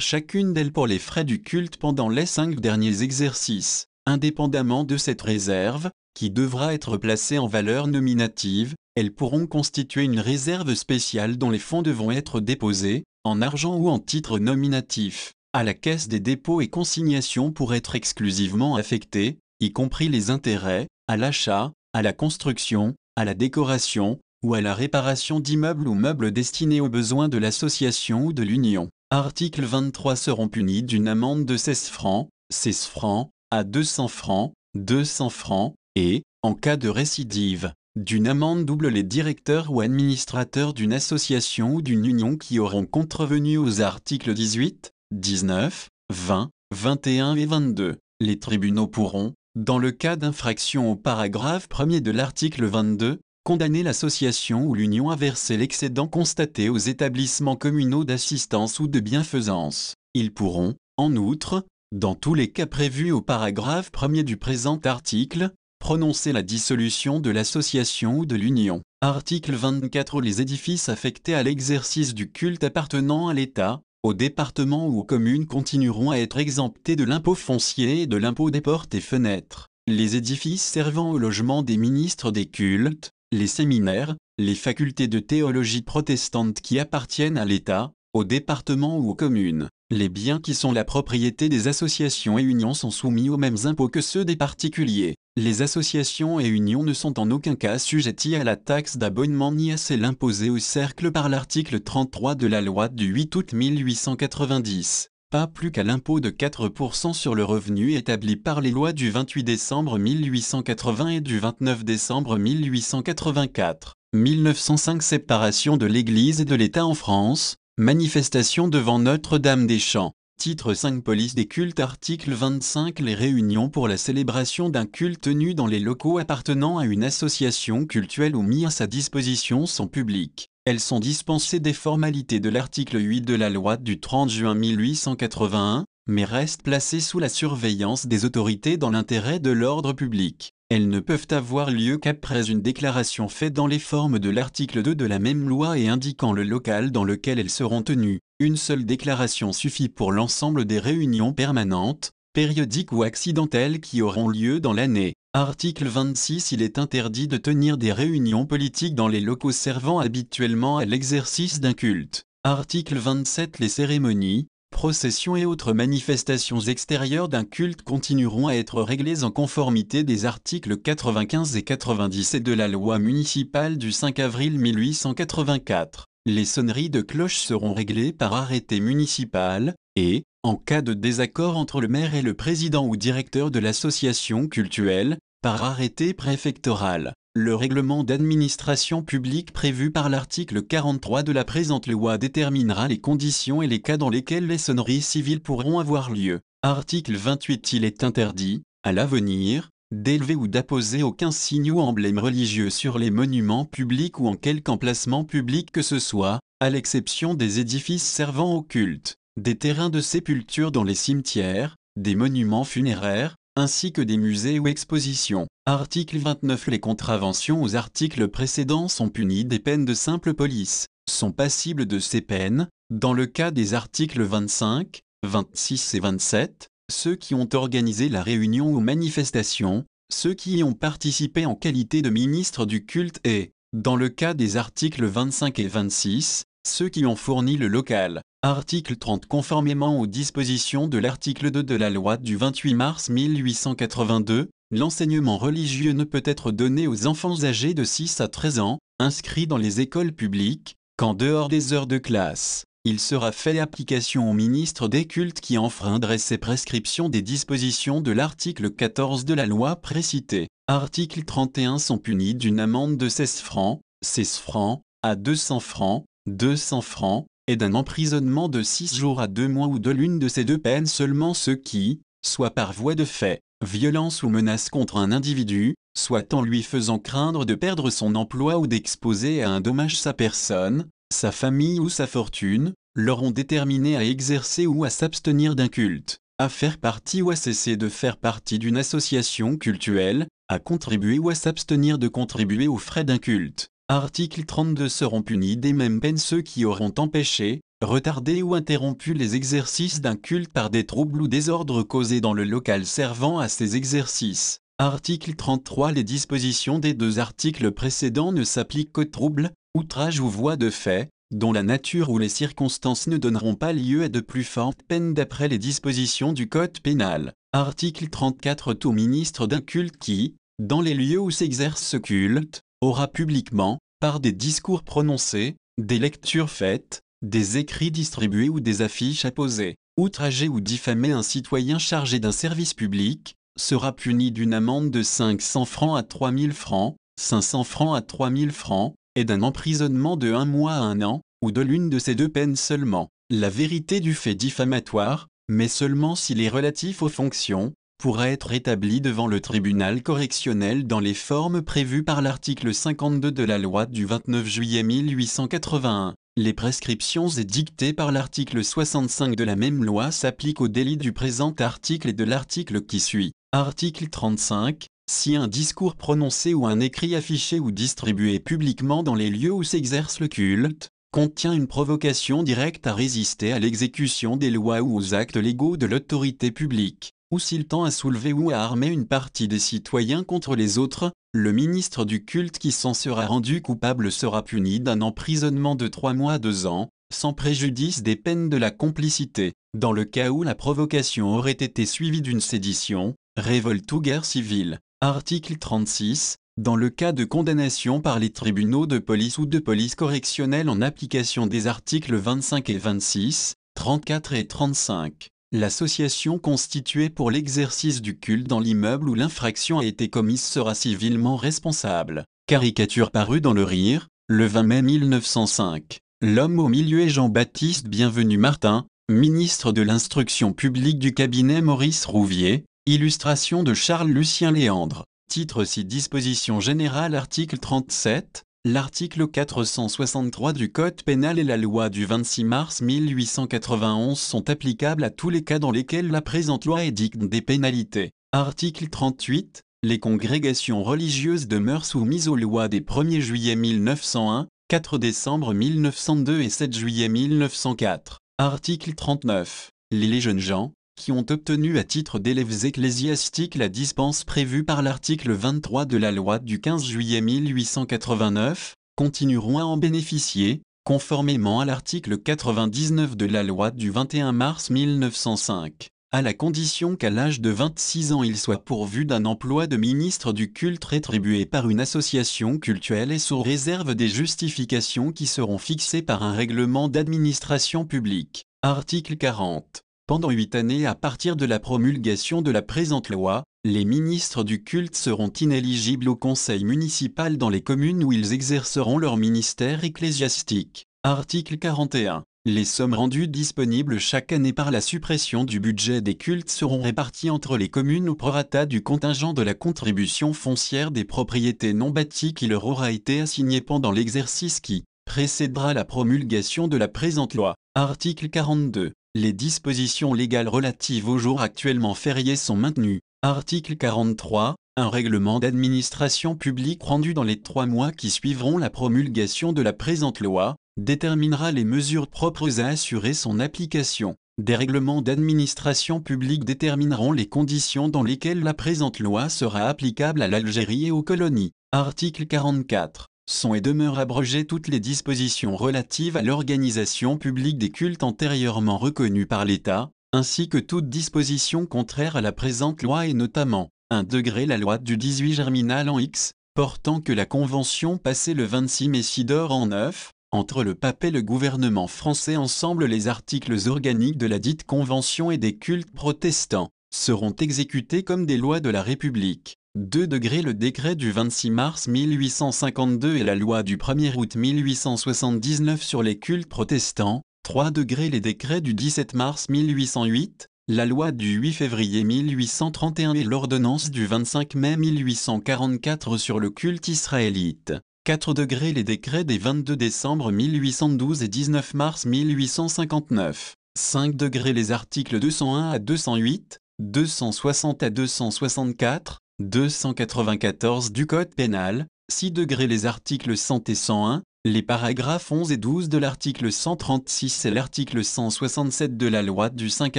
chacune 0.00 0.52
d'elles 0.52 0.72
pour 0.72 0.86
les 0.86 0.98
frais 0.98 1.24
du 1.24 1.42
culte 1.42 1.76
pendant 1.76 2.08
les 2.08 2.26
cinq 2.26 2.60
derniers 2.60 3.02
exercices, 3.02 3.86
indépendamment 4.06 4.84
de 4.84 4.96
cette 4.96 5.22
réserve, 5.22 5.90
qui 6.14 6.30
devra 6.30 6.72
être 6.72 6.96
placée 6.96 7.38
en 7.38 7.46
valeur 7.46 7.88
nominative, 7.88 8.74
elles 8.94 9.12
pourront 9.12 9.46
constituer 9.46 10.04
une 10.04 10.20
réserve 10.20 10.74
spéciale 10.74 11.36
dont 11.36 11.50
les 11.50 11.58
fonds 11.58 11.82
devront 11.82 12.10
être 12.10 12.40
déposés, 12.40 13.04
en 13.24 13.42
argent 13.42 13.76
ou 13.76 13.90
en 13.90 13.98
titre 13.98 14.38
nominatif, 14.38 15.34
à 15.52 15.62
la 15.62 15.74
caisse 15.74 16.08
des 16.08 16.20
dépôts 16.20 16.60
et 16.60 16.68
consignations 16.68 17.52
pour 17.52 17.74
être 17.74 17.96
exclusivement 17.96 18.76
affectés, 18.76 19.38
y 19.60 19.72
compris 19.72 20.08
les 20.08 20.30
intérêts, 20.30 20.86
à 21.08 21.16
l'achat, 21.16 21.72
à 21.92 22.02
la 22.02 22.12
construction, 22.12 22.94
à 23.16 23.24
la 23.24 23.34
décoration, 23.34 24.20
ou 24.44 24.54
à 24.54 24.60
la 24.60 24.74
réparation 24.74 25.40
d'immeubles 25.40 25.88
ou 25.88 25.94
meubles 25.94 26.30
destinés 26.30 26.80
aux 26.80 26.90
besoins 26.90 27.28
de 27.28 27.38
l'association 27.38 28.26
ou 28.26 28.32
de 28.32 28.42
l'union. 28.42 28.90
Article 29.10 29.64
23 29.64 30.16
seront 30.16 30.48
punis 30.48 30.82
d'une 30.82 31.08
amende 31.08 31.46
de 31.46 31.56
16 31.56 31.88
francs, 31.88 32.28
16 32.52 32.84
francs, 32.84 33.30
à 33.50 33.64
200 33.64 34.08
francs, 34.08 34.52
200 34.74 35.30
francs, 35.30 35.74
et, 35.94 36.22
en 36.42 36.54
cas 36.54 36.76
de 36.76 36.88
récidive, 36.88 37.72
d'une 37.96 38.28
amende 38.28 38.66
double 38.66 38.88
les 38.88 39.02
directeurs 39.02 39.72
ou 39.72 39.80
administrateurs 39.80 40.74
d'une 40.74 40.92
association 40.92 41.74
ou 41.74 41.82
d'une 41.82 42.04
union 42.04 42.36
qui 42.36 42.58
auront 42.58 42.84
contrevenu 42.84 43.56
aux 43.56 43.80
articles 43.80 44.34
18, 44.34 44.92
19, 45.12 45.88
20, 46.12 46.50
21 46.74 47.34
et 47.36 47.46
22. 47.46 47.96
Les 48.20 48.38
tribunaux 48.38 48.86
pourront, 48.86 49.32
dans 49.56 49.78
le 49.78 49.90
cas 49.90 50.16
d'infraction 50.16 50.92
au 50.92 50.96
paragraphe 50.96 51.66
1er 51.70 52.00
de 52.00 52.10
l'article 52.10 52.66
22, 52.66 53.20
condamner 53.42 53.82
l'association 53.82 54.66
ou 54.66 54.74
l'union 54.74 55.08
à 55.08 55.16
verser 55.16 55.56
l'excédent 55.56 56.08
constaté 56.08 56.68
aux 56.68 56.76
établissements 56.76 57.56
communaux 57.56 58.04
d'assistance 58.04 58.80
ou 58.80 58.86
de 58.86 59.00
bienfaisance. 59.00 59.94
Ils 60.12 60.34
pourront, 60.34 60.74
en 60.98 61.16
outre, 61.16 61.64
dans 61.90 62.14
tous 62.14 62.34
les 62.34 62.52
cas 62.52 62.66
prévus 62.66 63.12
au 63.12 63.22
paragraphe 63.22 63.90
1er 63.92 64.24
du 64.24 64.36
présent 64.36 64.78
article, 64.84 65.52
prononcer 65.78 66.34
la 66.34 66.42
dissolution 66.42 67.18
de 67.18 67.30
l'association 67.30 68.18
ou 68.18 68.26
de 68.26 68.36
l'union. 68.36 68.82
Article 69.00 69.54
24 69.54 70.20
Les 70.20 70.42
édifices 70.42 70.90
affectés 70.90 71.34
à 71.34 71.42
l'exercice 71.42 72.12
du 72.12 72.30
culte 72.30 72.64
appartenant 72.64 73.28
à 73.28 73.32
l'État, 73.32 73.80
au 74.06 74.14
département 74.14 74.86
ou 74.86 75.00
aux 75.00 75.04
communes 75.04 75.46
continueront 75.46 76.12
à 76.12 76.18
être 76.18 76.38
exemptés 76.38 76.94
de 76.94 77.02
l'impôt 77.02 77.34
foncier 77.34 78.02
et 78.02 78.06
de 78.06 78.16
l'impôt 78.16 78.52
des 78.52 78.60
portes 78.60 78.94
et 78.94 79.00
fenêtres. 79.00 79.66
Les 79.88 80.14
édifices 80.14 80.62
servant 80.62 81.10
au 81.10 81.18
logement 81.18 81.64
des 81.64 81.76
ministres 81.76 82.30
des 82.30 82.46
cultes, 82.46 83.10
les 83.32 83.48
séminaires, 83.48 84.14
les 84.38 84.54
facultés 84.54 85.08
de 85.08 85.18
théologie 85.18 85.82
protestante 85.82 86.60
qui 86.60 86.78
appartiennent 86.78 87.36
à 87.36 87.44
l'État, 87.44 87.90
au 88.12 88.22
département 88.22 88.96
ou 88.98 89.10
aux 89.10 89.16
communes. 89.16 89.68
Les 89.92 90.08
biens 90.08 90.40
qui 90.40 90.54
sont 90.54 90.72
la 90.72 90.84
propriété 90.84 91.48
des 91.48 91.68
associations 91.68 92.40
et 92.40 92.42
unions 92.42 92.74
sont 92.74 92.90
soumis 92.90 93.28
aux 93.28 93.36
mêmes 93.36 93.66
impôts 93.66 93.88
que 93.88 94.00
ceux 94.00 94.24
des 94.24 94.34
particuliers. 94.34 95.14
Les 95.36 95.62
associations 95.62 96.40
et 96.40 96.48
unions 96.48 96.82
ne 96.82 96.92
sont 96.92 97.20
en 97.20 97.30
aucun 97.30 97.54
cas 97.54 97.74
assujetties 97.74 98.34
à 98.34 98.42
la 98.42 98.56
taxe 98.56 98.96
d'abonnement 98.96 99.52
ni 99.52 99.70
à 99.70 99.76
celle 99.76 100.04
imposée 100.04 100.50
au 100.50 100.58
cercle 100.58 101.12
par 101.12 101.28
l'article 101.28 101.78
33 101.78 102.34
de 102.34 102.48
la 102.48 102.62
loi 102.62 102.88
du 102.88 103.06
8 103.06 103.36
août 103.36 103.52
1890 103.52 105.10
pas 105.30 105.48
plus 105.48 105.72
qu'à 105.72 105.82
l'impôt 105.82 106.20
de 106.20 106.30
4% 106.30 107.12
sur 107.12 107.34
le 107.34 107.44
revenu 107.44 107.94
établi 107.94 108.36
par 108.36 108.60
les 108.60 108.70
lois 108.70 108.92
du 108.92 109.10
28 109.10 109.42
décembre 109.42 109.98
1880 109.98 111.08
et 111.08 111.20
du 111.20 111.40
29 111.40 111.84
décembre 111.84 112.38
1884. 112.38 113.94
1905 114.14 115.02
Séparation 115.02 115.76
de 115.76 115.84
l'Église 115.84 116.40
et 116.40 116.44
de 116.44 116.54
l'État 116.54 116.86
en 116.86 116.94
France, 116.94 117.56
manifestation 117.78 118.68
devant 118.68 118.98
Notre-Dame 118.98 119.66
des 119.66 119.78
Champs. 119.78 120.12
Titre 120.40 120.72
5 120.72 121.02
Police 121.02 121.34
des 121.34 121.44
cultes 121.44 121.78
Article 121.78 122.32
25 122.32 123.00
Les 123.00 123.14
réunions 123.14 123.68
pour 123.68 123.86
la 123.86 123.98
célébration 123.98 124.70
d'un 124.70 124.86
culte 124.86 125.20
tenu 125.20 125.54
dans 125.54 125.66
les 125.66 125.78
locaux 125.78 126.16
appartenant 126.16 126.78
à 126.78 126.86
une 126.86 127.04
association 127.04 127.84
cultuelle 127.84 128.34
ou 128.34 128.40
mis 128.40 128.64
à 128.64 128.70
sa 128.70 128.86
disposition 128.86 129.66
sont 129.66 129.88
publiques. 129.88 130.48
Elles 130.64 130.80
sont 130.80 131.00
dispensées 131.00 131.60
des 131.60 131.74
formalités 131.74 132.40
de 132.40 132.48
l'article 132.48 132.98
8 132.98 133.20
de 133.20 133.34
la 133.34 133.50
loi 133.50 133.76
du 133.76 134.00
30 134.00 134.30
juin 134.30 134.54
1881, 134.54 135.84
mais 136.06 136.24
restent 136.24 136.62
placées 136.62 137.00
sous 137.00 137.18
la 137.18 137.28
surveillance 137.28 138.06
des 138.06 138.24
autorités 138.24 138.78
dans 138.78 138.90
l'intérêt 138.90 139.38
de 139.38 139.50
l'ordre 139.50 139.92
public. 139.92 140.54
Elles 140.68 140.88
ne 140.88 140.98
peuvent 140.98 141.28
avoir 141.30 141.70
lieu 141.70 141.96
qu'après 141.96 142.50
une 142.50 142.60
déclaration 142.60 143.28
faite 143.28 143.52
dans 143.52 143.68
les 143.68 143.78
formes 143.78 144.18
de 144.18 144.30
l'article 144.30 144.82
2 144.82 144.96
de 144.96 145.04
la 145.06 145.20
même 145.20 145.48
loi 145.48 145.78
et 145.78 145.86
indiquant 145.86 146.32
le 146.32 146.42
local 146.42 146.90
dans 146.90 147.04
lequel 147.04 147.38
elles 147.38 147.50
seront 147.50 147.82
tenues. 147.82 148.18
Une 148.40 148.56
seule 148.56 148.84
déclaration 148.84 149.52
suffit 149.52 149.88
pour 149.88 150.10
l'ensemble 150.10 150.64
des 150.64 150.80
réunions 150.80 151.32
permanentes, 151.32 152.10
périodiques 152.32 152.90
ou 152.90 153.04
accidentelles 153.04 153.80
qui 153.80 154.02
auront 154.02 154.28
lieu 154.28 154.58
dans 154.58 154.72
l'année. 154.72 155.14
Article 155.34 155.86
26 155.86 156.50
Il 156.50 156.62
est 156.62 156.80
interdit 156.80 157.28
de 157.28 157.36
tenir 157.36 157.78
des 157.78 157.92
réunions 157.92 158.44
politiques 158.44 158.96
dans 158.96 159.08
les 159.08 159.20
locaux 159.20 159.52
servant 159.52 160.00
habituellement 160.00 160.78
à 160.78 160.84
l'exercice 160.84 161.60
d'un 161.60 161.74
culte. 161.74 162.24
Article 162.42 162.96
27 162.96 163.60
Les 163.60 163.68
cérémonies, 163.68 164.48
processions 164.70 165.36
et 165.36 165.44
autres 165.44 165.72
manifestations 165.72 166.60
extérieures 166.60 167.28
d'un 167.28 167.44
culte 167.44 167.82
continueront 167.82 168.48
à 168.48 168.54
être 168.54 168.82
réglées 168.82 169.24
en 169.24 169.30
conformité 169.30 170.04
des 170.04 170.26
articles 170.26 170.76
95 170.76 171.56
et 171.56 171.62
97 171.62 172.42
de 172.42 172.52
la 172.52 172.68
loi 172.68 172.98
municipale 172.98 173.78
du 173.78 173.92
5 173.92 174.18
avril 174.18 174.58
1884. 174.58 176.06
Les 176.26 176.44
sonneries 176.44 176.90
de 176.90 177.00
cloches 177.00 177.38
seront 177.38 177.72
réglées 177.72 178.12
par 178.12 178.34
arrêté 178.34 178.80
municipal, 178.80 179.74
et, 179.94 180.24
en 180.42 180.56
cas 180.56 180.82
de 180.82 180.92
désaccord 180.92 181.56
entre 181.56 181.80
le 181.80 181.88
maire 181.88 182.14
et 182.14 182.22
le 182.22 182.34
président 182.34 182.86
ou 182.86 182.96
directeur 182.96 183.50
de 183.50 183.58
l'association 183.58 184.48
cultuelle, 184.48 185.18
par 185.42 185.64
arrêté 185.64 186.14
préfectoral. 186.14 187.14
Le 187.38 187.54
règlement 187.54 188.02
d'administration 188.02 189.02
publique 189.02 189.52
prévu 189.52 189.90
par 189.90 190.08
l'article 190.08 190.62
43 190.62 191.22
de 191.22 191.32
la 191.32 191.44
présente 191.44 191.86
loi 191.86 192.16
déterminera 192.16 192.88
les 192.88 192.98
conditions 192.98 193.60
et 193.60 193.66
les 193.66 193.82
cas 193.82 193.98
dans 193.98 194.08
lesquels 194.08 194.46
les 194.46 194.56
sonneries 194.56 195.02
civiles 195.02 195.42
pourront 195.42 195.78
avoir 195.78 196.10
lieu. 196.10 196.40
Article 196.62 197.14
28 197.14 197.74
Il 197.74 197.84
est 197.84 198.04
interdit, 198.04 198.62
à 198.84 198.92
l'avenir, 198.92 199.68
d'élever 199.90 200.34
ou 200.34 200.48
d'apposer 200.48 201.02
aucun 201.02 201.30
signe 201.30 201.70
ou 201.70 201.80
emblème 201.80 202.18
religieux 202.18 202.70
sur 202.70 202.98
les 202.98 203.10
monuments 203.10 203.66
publics 203.66 204.18
ou 204.18 204.28
en 204.28 204.34
quelque 204.34 204.70
emplacement 204.70 205.24
public 205.24 205.70
que 205.70 205.82
ce 205.82 205.98
soit, 205.98 206.40
à 206.60 206.70
l'exception 206.70 207.34
des 207.34 207.60
édifices 207.60 208.02
servant 208.02 208.54
au 208.54 208.62
culte, 208.62 209.16
des 209.38 209.58
terrains 209.58 209.90
de 209.90 210.00
sépulture 210.00 210.72
dans 210.72 210.84
les 210.84 210.94
cimetières, 210.94 211.76
des 211.96 212.14
monuments 212.14 212.64
funéraires, 212.64 213.36
ainsi 213.56 213.90
que 213.92 214.02
des 214.02 214.18
musées 214.18 214.58
ou 214.58 214.68
expositions. 214.68 215.46
Article 215.66 216.18
29 216.18 216.68
Les 216.68 216.78
contraventions 216.78 217.62
aux 217.62 217.74
articles 217.74 218.28
précédents 218.28 218.88
sont 218.88 219.08
punies 219.08 219.44
des 219.44 219.58
peines 219.58 219.84
de 219.84 219.94
simple 219.94 220.34
police, 220.34 220.86
sont 221.10 221.32
passibles 221.32 221.86
de 221.86 221.98
ces 221.98 222.20
peines, 222.20 222.68
dans 222.90 223.12
le 223.12 223.26
cas 223.26 223.50
des 223.50 223.74
articles 223.74 224.22
25, 224.22 225.00
26 225.26 225.94
et 225.94 226.00
27, 226.00 226.68
ceux 226.90 227.16
qui 227.16 227.34
ont 227.34 227.48
organisé 227.52 228.08
la 228.08 228.22
réunion 228.22 228.70
ou 228.70 228.80
manifestation, 228.80 229.84
ceux 230.12 230.34
qui 230.34 230.58
y 230.58 230.62
ont 230.62 230.74
participé 230.74 231.46
en 231.46 231.56
qualité 231.56 232.02
de 232.02 232.10
ministre 232.10 232.64
du 232.64 232.84
culte 232.84 233.20
et, 233.24 233.50
dans 233.72 233.96
le 233.96 234.08
cas 234.08 234.34
des 234.34 234.56
articles 234.56 235.04
25 235.04 235.58
et 235.58 235.66
26, 235.66 236.44
ceux 236.66 236.88
qui 236.88 237.06
ont 237.06 237.16
fourni 237.16 237.56
le 237.56 237.68
local. 237.68 238.20
Article 238.42 238.96
30 238.96 239.26
Conformément 239.26 240.00
aux 240.00 240.06
dispositions 240.06 240.88
de 240.88 240.98
l'article 240.98 241.50
2 241.50 241.62
de 241.62 241.74
la 241.74 241.90
loi 241.90 242.16
du 242.16 242.36
28 242.36 242.74
mars 242.74 243.08
1882, 243.08 244.50
l'enseignement 244.70 245.38
religieux 245.38 245.92
ne 245.92 246.04
peut 246.04 246.22
être 246.24 246.50
donné 246.50 246.86
aux 246.86 247.06
enfants 247.06 247.44
âgés 247.44 247.74
de 247.74 247.84
6 247.84 248.20
à 248.20 248.28
13 248.28 248.58
ans, 248.58 248.78
inscrits 248.98 249.46
dans 249.46 249.56
les 249.56 249.80
écoles 249.80 250.12
publiques, 250.12 250.74
qu'en 250.96 251.14
dehors 251.14 251.48
des 251.48 251.72
heures 251.72 251.86
de 251.86 251.98
classe. 251.98 252.64
Il 252.84 253.00
sera 253.00 253.32
fait 253.32 253.58
application 253.58 254.30
au 254.30 254.32
ministre 254.32 254.86
des 254.88 255.06
cultes 255.06 255.40
qui 255.40 255.58
enfreindrait 255.58 256.18
ces 256.18 256.38
prescriptions 256.38 257.08
des 257.08 257.22
dispositions 257.22 258.00
de 258.00 258.12
l'article 258.12 258.70
14 258.70 259.24
de 259.24 259.34
la 259.34 259.46
loi 259.46 259.76
précitée. 259.76 260.46
Article 260.68 261.24
31 261.24 261.78
sont 261.78 261.98
punis 261.98 262.34
d'une 262.34 262.60
amende 262.60 262.96
de 262.96 263.08
16 263.08 263.40
francs, 263.40 263.80
16 264.04 264.36
francs, 264.36 264.82
à 265.02 265.16
200 265.16 265.60
francs, 265.60 266.04
200 266.26 266.80
francs, 266.80 267.26
et 267.48 267.56
d'un 267.56 267.74
emprisonnement 267.74 268.48
de 268.48 268.62
6 268.62 268.96
jours 268.96 269.20
à 269.20 269.28
2 269.28 269.48
mois 269.48 269.68
ou 269.68 269.78
de 269.78 269.90
l'une 269.90 270.18
de 270.18 270.28
ces 270.28 270.44
deux 270.44 270.58
peines 270.58 270.86
seulement 270.86 271.34
ceux 271.34 271.54
qui, 271.54 272.00
soit 272.24 272.50
par 272.50 272.72
voie 272.72 272.94
de 272.94 273.04
fait, 273.04 273.40
violence 273.64 274.22
ou 274.22 274.28
menace 274.28 274.68
contre 274.68 274.96
un 274.96 275.12
individu, 275.12 275.74
soit 275.96 276.34
en 276.34 276.42
lui 276.42 276.62
faisant 276.62 276.98
craindre 276.98 277.44
de 277.44 277.54
perdre 277.54 277.90
son 277.90 278.14
emploi 278.16 278.58
ou 278.58 278.66
d'exposer 278.66 279.42
à 279.42 279.50
un 279.50 279.60
dommage 279.60 279.98
sa 279.98 280.12
personne, 280.12 280.88
sa 281.12 281.30
famille 281.32 281.78
ou 281.78 281.88
sa 281.88 282.06
fortune, 282.06 282.74
l'auront 282.96 283.30
déterminé 283.30 283.96
à 283.96 284.04
exercer 284.04 284.66
ou 284.66 284.84
à 284.84 284.90
s'abstenir 284.90 285.54
d'un 285.54 285.68
culte, 285.68 286.18
à 286.38 286.48
faire 286.48 286.78
partie 286.78 287.22
ou 287.22 287.30
à 287.30 287.36
cesser 287.36 287.76
de 287.76 287.88
faire 287.88 288.16
partie 288.16 288.58
d'une 288.58 288.76
association 288.76 289.56
cultuelle, 289.56 290.26
à 290.48 290.58
contribuer 290.58 291.18
ou 291.18 291.30
à 291.30 291.34
s'abstenir 291.34 291.98
de 291.98 292.08
contribuer 292.08 292.68
aux 292.68 292.78
frais 292.78 293.04
d'un 293.04 293.18
culte. 293.18 293.68
Article 293.88 294.44
32 294.44 294.88
seront 294.88 295.22
punis 295.22 295.56
des 295.56 295.72
mêmes 295.72 296.00
peines 296.00 296.16
ceux 296.16 296.42
qui 296.42 296.64
auront 296.64 296.92
empêché, 296.98 297.60
retardé 297.84 298.42
ou 298.42 298.56
interrompu 298.56 299.14
les 299.14 299.36
exercices 299.36 300.00
d'un 300.00 300.16
culte 300.16 300.52
par 300.52 300.70
des 300.70 300.84
troubles 300.84 301.22
ou 301.22 301.28
désordres 301.28 301.84
causés 301.84 302.20
dans 302.20 302.32
le 302.32 302.42
local 302.42 302.84
servant 302.84 303.38
à 303.38 303.48
ces 303.48 303.76
exercices. 303.76 304.58
Article 304.78 305.36
33 305.36 305.92
Les 305.92 306.02
dispositions 306.02 306.80
des 306.80 306.94
deux 306.94 307.20
articles 307.20 307.70
précédents 307.70 308.32
ne 308.32 308.42
s'appliquent 308.42 308.90
qu'aux 308.90 309.04
troubles, 309.04 309.52
outrages 309.76 310.18
ou 310.18 310.28
voies 310.28 310.56
de 310.56 310.70
fait, 310.70 311.08
dont 311.30 311.52
la 311.52 311.62
nature 311.62 312.10
ou 312.10 312.18
les 312.18 312.28
circonstances 312.28 313.06
ne 313.06 313.18
donneront 313.18 313.54
pas 313.54 313.72
lieu 313.72 314.02
à 314.02 314.08
de 314.08 314.18
plus 314.18 314.42
fortes 314.42 314.82
peines 314.88 315.14
d'après 315.14 315.46
les 315.46 315.58
dispositions 315.58 316.32
du 316.32 316.48
Code 316.48 316.80
pénal. 316.80 317.34
Article 317.52 318.08
34 318.08 318.74
Tout 318.74 318.90
ministre 318.90 319.46
d'un 319.46 319.60
culte 319.60 319.96
qui, 319.96 320.34
dans 320.58 320.80
les 320.80 320.94
lieux 320.94 321.20
où 321.20 321.30
s'exerce 321.30 321.82
ce 321.82 321.98
culte, 321.98 322.62
aura 322.86 323.08
publiquement, 323.08 323.78
par 324.00 324.20
des 324.20 324.32
discours 324.32 324.82
prononcés, 324.82 325.56
des 325.78 325.98
lectures 325.98 326.50
faites, 326.50 327.02
des 327.22 327.58
écrits 327.58 327.90
distribués 327.90 328.48
ou 328.48 328.60
des 328.60 328.82
affiches 328.82 329.24
apposées, 329.24 329.76
outrager 329.96 330.48
ou 330.48 330.60
diffamer 330.60 331.10
un 331.10 331.22
citoyen 331.22 331.78
chargé 331.78 332.20
d'un 332.20 332.32
service 332.32 332.74
public, 332.74 333.34
sera 333.58 333.94
puni 333.94 334.30
d'une 334.30 334.54
amende 334.54 334.90
de 334.90 335.02
500 335.02 335.64
francs 335.64 335.98
à 335.98 336.02
3000 336.02 336.52
francs, 336.52 336.96
500 337.20 337.64
francs 337.64 337.96
à 337.96 338.02
3000 338.02 338.52
francs, 338.52 338.94
et 339.16 339.24
d'un 339.24 339.42
emprisonnement 339.42 340.16
de 340.16 340.32
un 340.32 340.44
mois 340.44 340.74
à 340.74 340.80
un 340.80 341.02
an, 341.02 341.22
ou 341.42 341.50
de 341.50 341.62
l'une 341.62 341.90
de 341.90 341.98
ces 341.98 342.14
deux 342.14 342.28
peines 342.28 342.56
seulement. 342.56 343.08
La 343.30 343.48
vérité 343.48 344.00
du 344.00 344.14
fait 344.14 344.34
diffamatoire, 344.34 345.28
mais 345.48 345.68
seulement 345.68 346.14
s'il 346.14 346.40
est 346.40 346.48
relatif 346.48 347.02
aux 347.02 347.08
fonctions, 347.08 347.72
pourra 347.98 348.28
être 348.28 348.52
établi 348.52 349.00
devant 349.00 349.26
le 349.26 349.40
tribunal 349.40 350.02
correctionnel 350.02 350.86
dans 350.86 351.00
les 351.00 351.14
formes 351.14 351.62
prévues 351.62 352.04
par 352.04 352.22
l'article 352.22 352.74
52 352.74 353.32
de 353.32 353.42
la 353.42 353.58
loi 353.58 353.86
du 353.86 354.04
29 354.04 354.46
juillet 354.46 354.82
1881. 354.82 356.14
Les 356.36 356.52
prescriptions 356.52 357.28
édictées 357.28 357.94
par 357.94 358.12
l'article 358.12 358.62
65 358.62 359.36
de 359.36 359.44
la 359.44 359.56
même 359.56 359.82
loi 359.82 360.10
s'appliquent 360.10 360.60
au 360.60 360.68
délit 360.68 360.98
du 360.98 361.12
présent 361.12 361.54
article 361.58 362.10
et 362.10 362.12
de 362.12 362.24
l'article 362.24 362.82
qui 362.82 363.00
suit. 363.00 363.32
Article 363.52 364.08
35. 364.08 364.86
Si 365.10 365.34
un 365.34 365.48
discours 365.48 365.96
prononcé 365.96 366.52
ou 366.52 366.66
un 366.66 366.80
écrit 366.80 367.14
affiché 367.16 367.58
ou 367.58 367.70
distribué 367.70 368.38
publiquement 368.38 369.02
dans 369.02 369.14
les 369.14 369.30
lieux 369.30 369.52
où 369.52 369.62
s'exerce 369.62 370.20
le 370.20 370.28
culte, 370.28 370.90
contient 371.12 371.54
une 371.54 371.68
provocation 371.68 372.42
directe 372.42 372.86
à 372.86 372.92
résister 372.92 373.52
à 373.52 373.58
l'exécution 373.58 374.36
des 374.36 374.50
lois 374.50 374.82
ou 374.82 374.94
aux 374.98 375.14
actes 375.14 375.36
légaux 375.36 375.78
de 375.78 375.86
l'autorité 375.86 376.50
publique, 376.50 377.12
ou 377.30 377.38
s'il 377.38 377.66
tend 377.66 377.84
à 377.84 377.90
soulever 377.90 378.32
ou 378.32 378.50
à 378.50 378.58
armer 378.58 378.88
une 378.88 379.06
partie 379.06 379.48
des 379.48 379.58
citoyens 379.58 380.22
contre 380.22 380.56
les 380.56 380.78
autres, 380.78 381.12
le 381.32 381.52
ministre 381.52 382.04
du 382.04 382.24
culte 382.24 382.58
qui 382.58 382.72
s'en 382.72 382.94
sera 382.94 383.26
rendu 383.26 383.62
coupable 383.62 384.10
sera 384.12 384.42
puni 384.42 384.80
d'un 384.80 385.00
emprisonnement 385.00 385.74
de 385.74 385.88
trois 385.88 386.14
mois 386.14 386.34
à 386.34 386.38
deux 386.38 386.66
ans, 386.66 386.88
sans 387.12 387.32
préjudice 387.32 388.02
des 388.02 388.16
peines 388.16 388.48
de 388.48 388.56
la 388.56 388.70
complicité, 388.70 389.52
dans 389.74 389.92
le 389.92 390.04
cas 390.04 390.30
où 390.30 390.42
la 390.42 390.54
provocation 390.54 391.34
aurait 391.34 391.52
été 391.52 391.86
suivie 391.86 392.22
d'une 392.22 392.40
sédition, 392.40 393.14
révolte 393.36 393.90
ou 393.92 394.00
guerre 394.00 394.24
civile. 394.24 394.78
Article 395.00 395.56
36. 395.58 396.36
Dans 396.56 396.74
le 396.74 396.88
cas 396.88 397.12
de 397.12 397.24
condamnation 397.24 398.00
par 398.00 398.18
les 398.18 398.30
tribunaux 398.30 398.86
de 398.86 398.98
police 398.98 399.36
ou 399.36 399.44
de 399.44 399.58
police 399.58 399.94
correctionnelle 399.94 400.70
en 400.70 400.80
application 400.80 401.46
des 401.46 401.66
articles 401.66 402.16
25 402.16 402.70
et 402.70 402.78
26, 402.78 403.54
34 403.74 404.32
et 404.32 404.46
35, 404.46 405.28
L'association 405.52 406.40
constituée 406.40 407.08
pour 407.08 407.30
l'exercice 407.30 408.02
du 408.02 408.18
culte 408.18 408.48
dans 408.48 408.58
l'immeuble 408.58 409.08
où 409.08 409.14
l'infraction 409.14 409.78
a 409.78 409.84
été 409.84 410.08
commise 410.08 410.42
sera 410.42 410.74
civilement 410.74 411.36
responsable. 411.36 412.24
Caricature 412.48 413.12
parue 413.12 413.40
dans 413.40 413.52
Le 413.52 413.62
Rire, 413.62 414.08
le 414.26 414.46
20 414.46 414.62
mai 414.64 414.82
1905. 414.82 416.00
L'homme 416.20 416.58
au 416.58 416.68
milieu 416.68 417.00
est 417.02 417.10
Jean-Baptiste 417.10 417.86
Bienvenu 417.86 418.38
Martin, 418.38 418.86
ministre 419.08 419.70
de 419.70 419.82
l'Instruction 419.82 420.52
publique 420.52 420.98
du 420.98 421.14
cabinet 421.14 421.60
Maurice 421.60 422.06
Rouvier, 422.06 422.64
illustration 422.86 423.62
de 423.62 423.72
Charles-Lucien 423.72 424.50
Léandre. 424.50 425.04
Titre 425.30 425.64
si 425.64 425.84
disposition 425.84 426.58
générale 426.58 427.14
article 427.14 427.58
37, 427.58 428.42
L'article 428.68 429.28
463 429.28 430.52
du 430.52 430.72
Code 430.72 431.00
pénal 431.04 431.38
et 431.38 431.44
la 431.44 431.56
loi 431.56 431.88
du 431.88 432.04
26 432.04 432.42
mars 432.42 432.82
1891 432.82 434.18
sont 434.18 434.50
applicables 434.50 435.04
à 435.04 435.10
tous 435.10 435.30
les 435.30 435.44
cas 435.44 435.60
dans 435.60 435.70
lesquels 435.70 436.08
la 436.08 436.20
présente 436.20 436.64
loi 436.64 436.82
édicte 436.82 437.16
des 437.16 437.42
pénalités. 437.42 438.10
Article 438.32 438.88
38. 438.88 439.62
Les 439.84 440.00
congrégations 440.00 440.82
religieuses 440.82 441.46
demeurent 441.46 441.84
soumises 441.84 442.26
aux 442.26 442.34
lois 442.34 442.66
des 442.66 442.80
1er 442.80 443.20
juillet 443.20 443.54
1901, 443.54 444.48
4 444.66 444.98
décembre 444.98 445.54
1902 445.54 446.40
et 446.40 446.50
7 446.50 446.76
juillet 446.76 447.08
1904. 447.08 448.18
Article 448.38 448.94
39. 448.94 449.70
Les 449.92 450.20
jeunes 450.20 450.40
gens, 450.40 450.72
qui 450.96 451.12
ont 451.12 451.24
obtenu 451.30 451.78
à 451.78 451.84
titre 451.84 452.18
d'élèves 452.18 452.64
ecclésiastiques 452.64 453.54
la 453.54 453.68
dispense 453.68 454.24
prévue 454.24 454.64
par 454.64 454.82
l'article 454.82 455.32
23 455.32 455.84
de 455.84 455.96
la 455.96 456.10
loi 456.10 456.38
du 456.38 456.60
15 456.60 456.84
juillet 456.84 457.20
1889, 457.20 458.74
continueront 458.96 459.58
à 459.58 459.64
en 459.64 459.76
bénéficier, 459.76 460.62
conformément 460.84 461.60
à 461.60 461.64
l'article 461.64 462.18
99 462.18 463.16
de 463.16 463.26
la 463.26 463.42
loi 463.42 463.70
du 463.70 463.90
21 463.90 464.32
mars 464.32 464.70
1905 464.70 465.90
à 466.16 466.22
la 466.22 466.32
condition 466.32 466.96
qu'à 466.96 467.10
l'âge 467.10 467.42
de 467.42 467.50
26 467.50 468.12
ans 468.14 468.22
il 468.22 468.38
soit 468.38 468.64
pourvu 468.64 469.04
d'un 469.04 469.26
emploi 469.26 469.66
de 469.66 469.76
ministre 469.76 470.32
du 470.32 470.50
culte 470.50 470.84
rétribué 470.84 471.44
par 471.44 471.68
une 471.68 471.78
association 471.78 472.58
cultuelle 472.58 473.12
et 473.12 473.18
sous 473.18 473.42
réserve 473.42 473.94
des 473.94 474.08
justifications 474.08 475.12
qui 475.12 475.26
seront 475.26 475.58
fixées 475.58 476.00
par 476.00 476.22
un 476.22 476.32
règlement 476.32 476.88
d'administration 476.88 477.84
publique. 477.84 478.46
Article 478.62 479.16
40. 479.16 479.82
Pendant 480.08 480.30
huit 480.30 480.54
années 480.54 480.86
à 480.86 480.94
partir 480.94 481.34
de 481.34 481.44
la 481.46 481.58
promulgation 481.58 482.40
de 482.40 482.52
la 482.52 482.62
présente 482.62 483.08
loi, 483.08 483.42
les 483.64 483.84
ministres 483.84 484.44
du 484.44 484.62
culte 484.62 484.94
seront 484.94 485.32
inéligibles 485.40 486.08
au 486.08 486.14
conseil 486.14 486.62
municipal 486.62 487.36
dans 487.36 487.48
les 487.48 487.60
communes 487.60 488.04
où 488.04 488.12
ils 488.12 488.32
exerceront 488.32 488.98
leur 488.98 489.16
ministère 489.16 489.82
ecclésiastique. 489.82 490.86
Article 491.02 491.56
41. 491.56 492.22
Les 492.44 492.64
sommes 492.64 492.94
rendues 492.94 493.26
disponibles 493.26 493.98
chaque 493.98 494.30
année 494.30 494.52
par 494.52 494.70
la 494.70 494.80
suppression 494.80 495.42
du 495.42 495.58
budget 495.58 496.00
des 496.02 496.14
cultes 496.14 496.50
seront 496.50 496.82
réparties 496.82 497.30
entre 497.30 497.58
les 497.58 497.68
communes 497.68 498.08
au 498.08 498.14
prorata 498.14 498.64
du 498.64 498.84
contingent 498.84 499.32
de 499.32 499.42
la 499.42 499.54
contribution 499.54 500.32
foncière 500.32 500.92
des 500.92 501.04
propriétés 501.04 501.74
non 501.74 501.90
bâties 501.90 502.32
qui 502.32 502.46
leur 502.46 502.64
aura 502.64 502.92
été 502.92 503.22
assignée 503.22 503.60
pendant 503.60 503.90
l'exercice 503.90 504.60
qui 504.60 504.84
précédera 505.04 505.74
la 505.74 505.84
promulgation 505.84 506.68
de 506.68 506.76
la 506.76 506.86
présente 506.86 507.34
loi. 507.34 507.56
Article 507.74 508.28
42. 508.28 508.92
Les 509.18 509.32
dispositions 509.32 510.12
légales 510.12 510.46
relatives 510.46 511.08
aux 511.08 511.16
jours 511.16 511.40
actuellement 511.40 511.94
fériés 511.94 512.36
sont 512.36 512.54
maintenues. 512.54 513.00
Article 513.22 513.76
43. 513.76 514.56
Un 514.76 514.90
règlement 514.90 515.40
d'administration 515.40 516.36
publique 516.36 516.82
rendu 516.82 517.14
dans 517.14 517.22
les 517.22 517.40
trois 517.40 517.64
mois 517.64 517.92
qui 517.92 518.10
suivront 518.10 518.58
la 518.58 518.68
promulgation 518.68 519.54
de 519.54 519.62
la 519.62 519.72
présente 519.72 520.20
loi, 520.20 520.56
déterminera 520.76 521.50
les 521.50 521.64
mesures 521.64 522.08
propres 522.08 522.60
à 522.60 522.66
assurer 522.66 523.14
son 523.14 523.40
application. 523.40 524.16
Des 524.36 524.54
règlements 524.54 525.00
d'administration 525.00 526.02
publique 526.02 526.44
détermineront 526.44 527.12
les 527.12 527.26
conditions 527.26 527.88
dans 527.88 528.02
lesquelles 528.02 528.42
la 528.42 528.52
présente 528.52 528.98
loi 528.98 529.30
sera 529.30 529.60
applicable 529.60 530.20
à 530.20 530.28
l'Algérie 530.28 530.88
et 530.88 530.90
aux 530.90 531.02
colonies. 531.02 531.52
Article 531.72 532.26
44. 532.26 533.08
Sont 533.28 533.54
et 533.54 533.60
demeurent 533.60 533.98
abrogées 533.98 534.44
toutes 534.44 534.68
les 534.68 534.78
dispositions 534.78 535.56
relatives 535.56 536.16
à 536.16 536.22
l'organisation 536.22 537.18
publique 537.18 537.58
des 537.58 537.70
cultes 537.70 538.04
antérieurement 538.04 538.78
reconnues 538.78 539.26
par 539.26 539.44
l'État, 539.44 539.90
ainsi 540.12 540.48
que 540.48 540.58
toute 540.58 540.88
disposition 540.88 541.66
contraire 541.66 542.14
à 542.14 542.20
la 542.20 542.30
présente 542.30 542.84
loi 542.84 543.08
et 543.08 543.14
notamment, 543.14 543.70
1 543.90 544.04
degré 544.04 544.46
la 544.46 544.58
loi 544.58 544.78
du 544.78 544.96
18 544.96 545.34
germinal 545.34 545.88
en 545.88 545.98
X, 545.98 546.34
portant 546.54 547.00
que 547.00 547.12
la 547.12 547.26
convention 547.26 547.98
passée 547.98 548.32
le 548.32 548.44
26 548.44 548.90
Messidor 548.90 549.50
en 549.50 549.66
9, 549.66 550.12
entre 550.30 550.62
le 550.62 550.76
pape 550.76 551.02
et 551.02 551.10
le 551.10 551.22
gouvernement 551.22 551.88
français 551.88 552.36
ensemble 552.36 552.84
les 552.86 553.08
articles 553.08 553.68
organiques 553.68 554.18
de 554.18 554.26
la 554.26 554.38
dite 554.38 554.62
convention 554.64 555.32
et 555.32 555.38
des 555.38 555.56
cultes 555.56 555.92
protestants 555.92 556.70
seront 556.94 557.34
exécutés 557.34 558.04
comme 558.04 558.24
des 558.24 558.36
lois 558.36 558.60
de 558.60 558.70
la 558.70 558.82
République. 558.82 559.58
2 559.76 560.06
degrés 560.06 560.40
le 560.40 560.54
décret 560.54 560.96
du 560.96 561.12
26 561.12 561.50
mars 561.50 561.86
1852 561.86 563.16
et 563.16 563.24
la 563.24 563.34
loi 563.34 563.62
du 563.62 563.76
1er 563.76 564.16
août 564.16 564.34
1879 564.34 565.82
sur 565.82 566.02
les 566.02 566.18
cultes 566.18 566.48
protestants, 566.48 567.20
3 567.42 567.72
degrés 567.72 568.08
les 568.08 568.22
décrets 568.22 568.62
du 568.62 568.72
17 568.72 569.12
mars 569.12 569.50
1808, 569.50 570.48
la 570.68 570.86
loi 570.86 571.12
du 571.12 571.34
8 571.34 571.52
février 571.52 572.04
1831 572.04 573.12
et 573.12 573.22
l'ordonnance 573.22 573.90
du 573.90 574.06
25 574.06 574.54
mai 574.54 574.78
1844 574.78 576.16
sur 576.16 576.40
le 576.40 576.48
culte 576.48 576.88
israélite. 576.88 577.74
4 578.04 578.32
degrés 578.32 578.72
les 578.72 578.82
décrets 578.82 579.24
des 579.24 579.36
22 579.36 579.76
décembre 579.76 580.32
1812 580.32 581.22
et 581.22 581.28
19 581.28 581.74
mars 581.74 582.06
1859. 582.06 583.56
5 583.78 584.16
degrés 584.16 584.54
les 584.54 584.72
articles 584.72 585.18
201 585.18 585.68
à 585.68 585.78
208, 585.78 586.60
260 586.78 587.82
à 587.82 587.90
264, 587.90 589.20
294 589.38 590.92
du 590.92 591.06
Code 591.06 591.34
pénal, 591.34 591.86
6 592.10 592.32
degrés 592.32 592.66
les 592.66 592.86
articles 592.86 593.36
100 593.36 593.68
et 593.68 593.74
101, 593.74 594.22
les 594.46 594.62
paragraphes 594.62 595.30
11 595.30 595.52
et 595.52 595.58
12 595.58 595.90
de 595.90 595.98
l'article 595.98 596.50
136 596.50 597.44
et 597.44 597.50
l'article 597.50 598.02
167 598.02 598.96
de 598.96 599.06
la 599.06 599.20
loi 599.22 599.50
du 599.50 599.68
5 599.68 599.98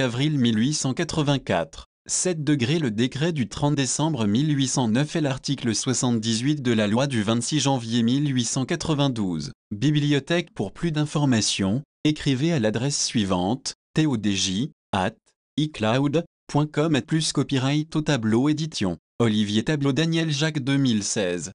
avril 0.00 0.38
1884. 0.38 1.86
7 2.06 2.42
degrés 2.42 2.80
le 2.80 2.90
décret 2.90 3.32
du 3.32 3.48
30 3.48 3.76
décembre 3.76 4.26
1809 4.26 5.14
et 5.16 5.20
l'article 5.20 5.72
78 5.72 6.60
de 6.60 6.72
la 6.72 6.88
loi 6.88 7.06
du 7.06 7.22
26 7.22 7.60
janvier 7.60 8.02
1892. 8.02 9.52
Bibliothèque 9.70 10.52
pour 10.52 10.72
plus 10.72 10.90
d'informations, 10.90 11.82
écrivez 12.02 12.52
à 12.52 12.58
l'adresse 12.58 13.04
suivante, 13.04 13.74
todj, 13.94 14.70
at, 14.90 15.14
icloud.com 15.56 16.96
et 16.96 17.02
plus 17.02 17.32
copyright 17.32 17.94
au 17.94 18.00
tableau 18.00 18.48
édition. 18.48 18.98
Olivier 19.20 19.64
Tableau 19.64 19.92
Daniel 19.92 20.30
Jacques 20.30 20.60
2016. 20.60 21.50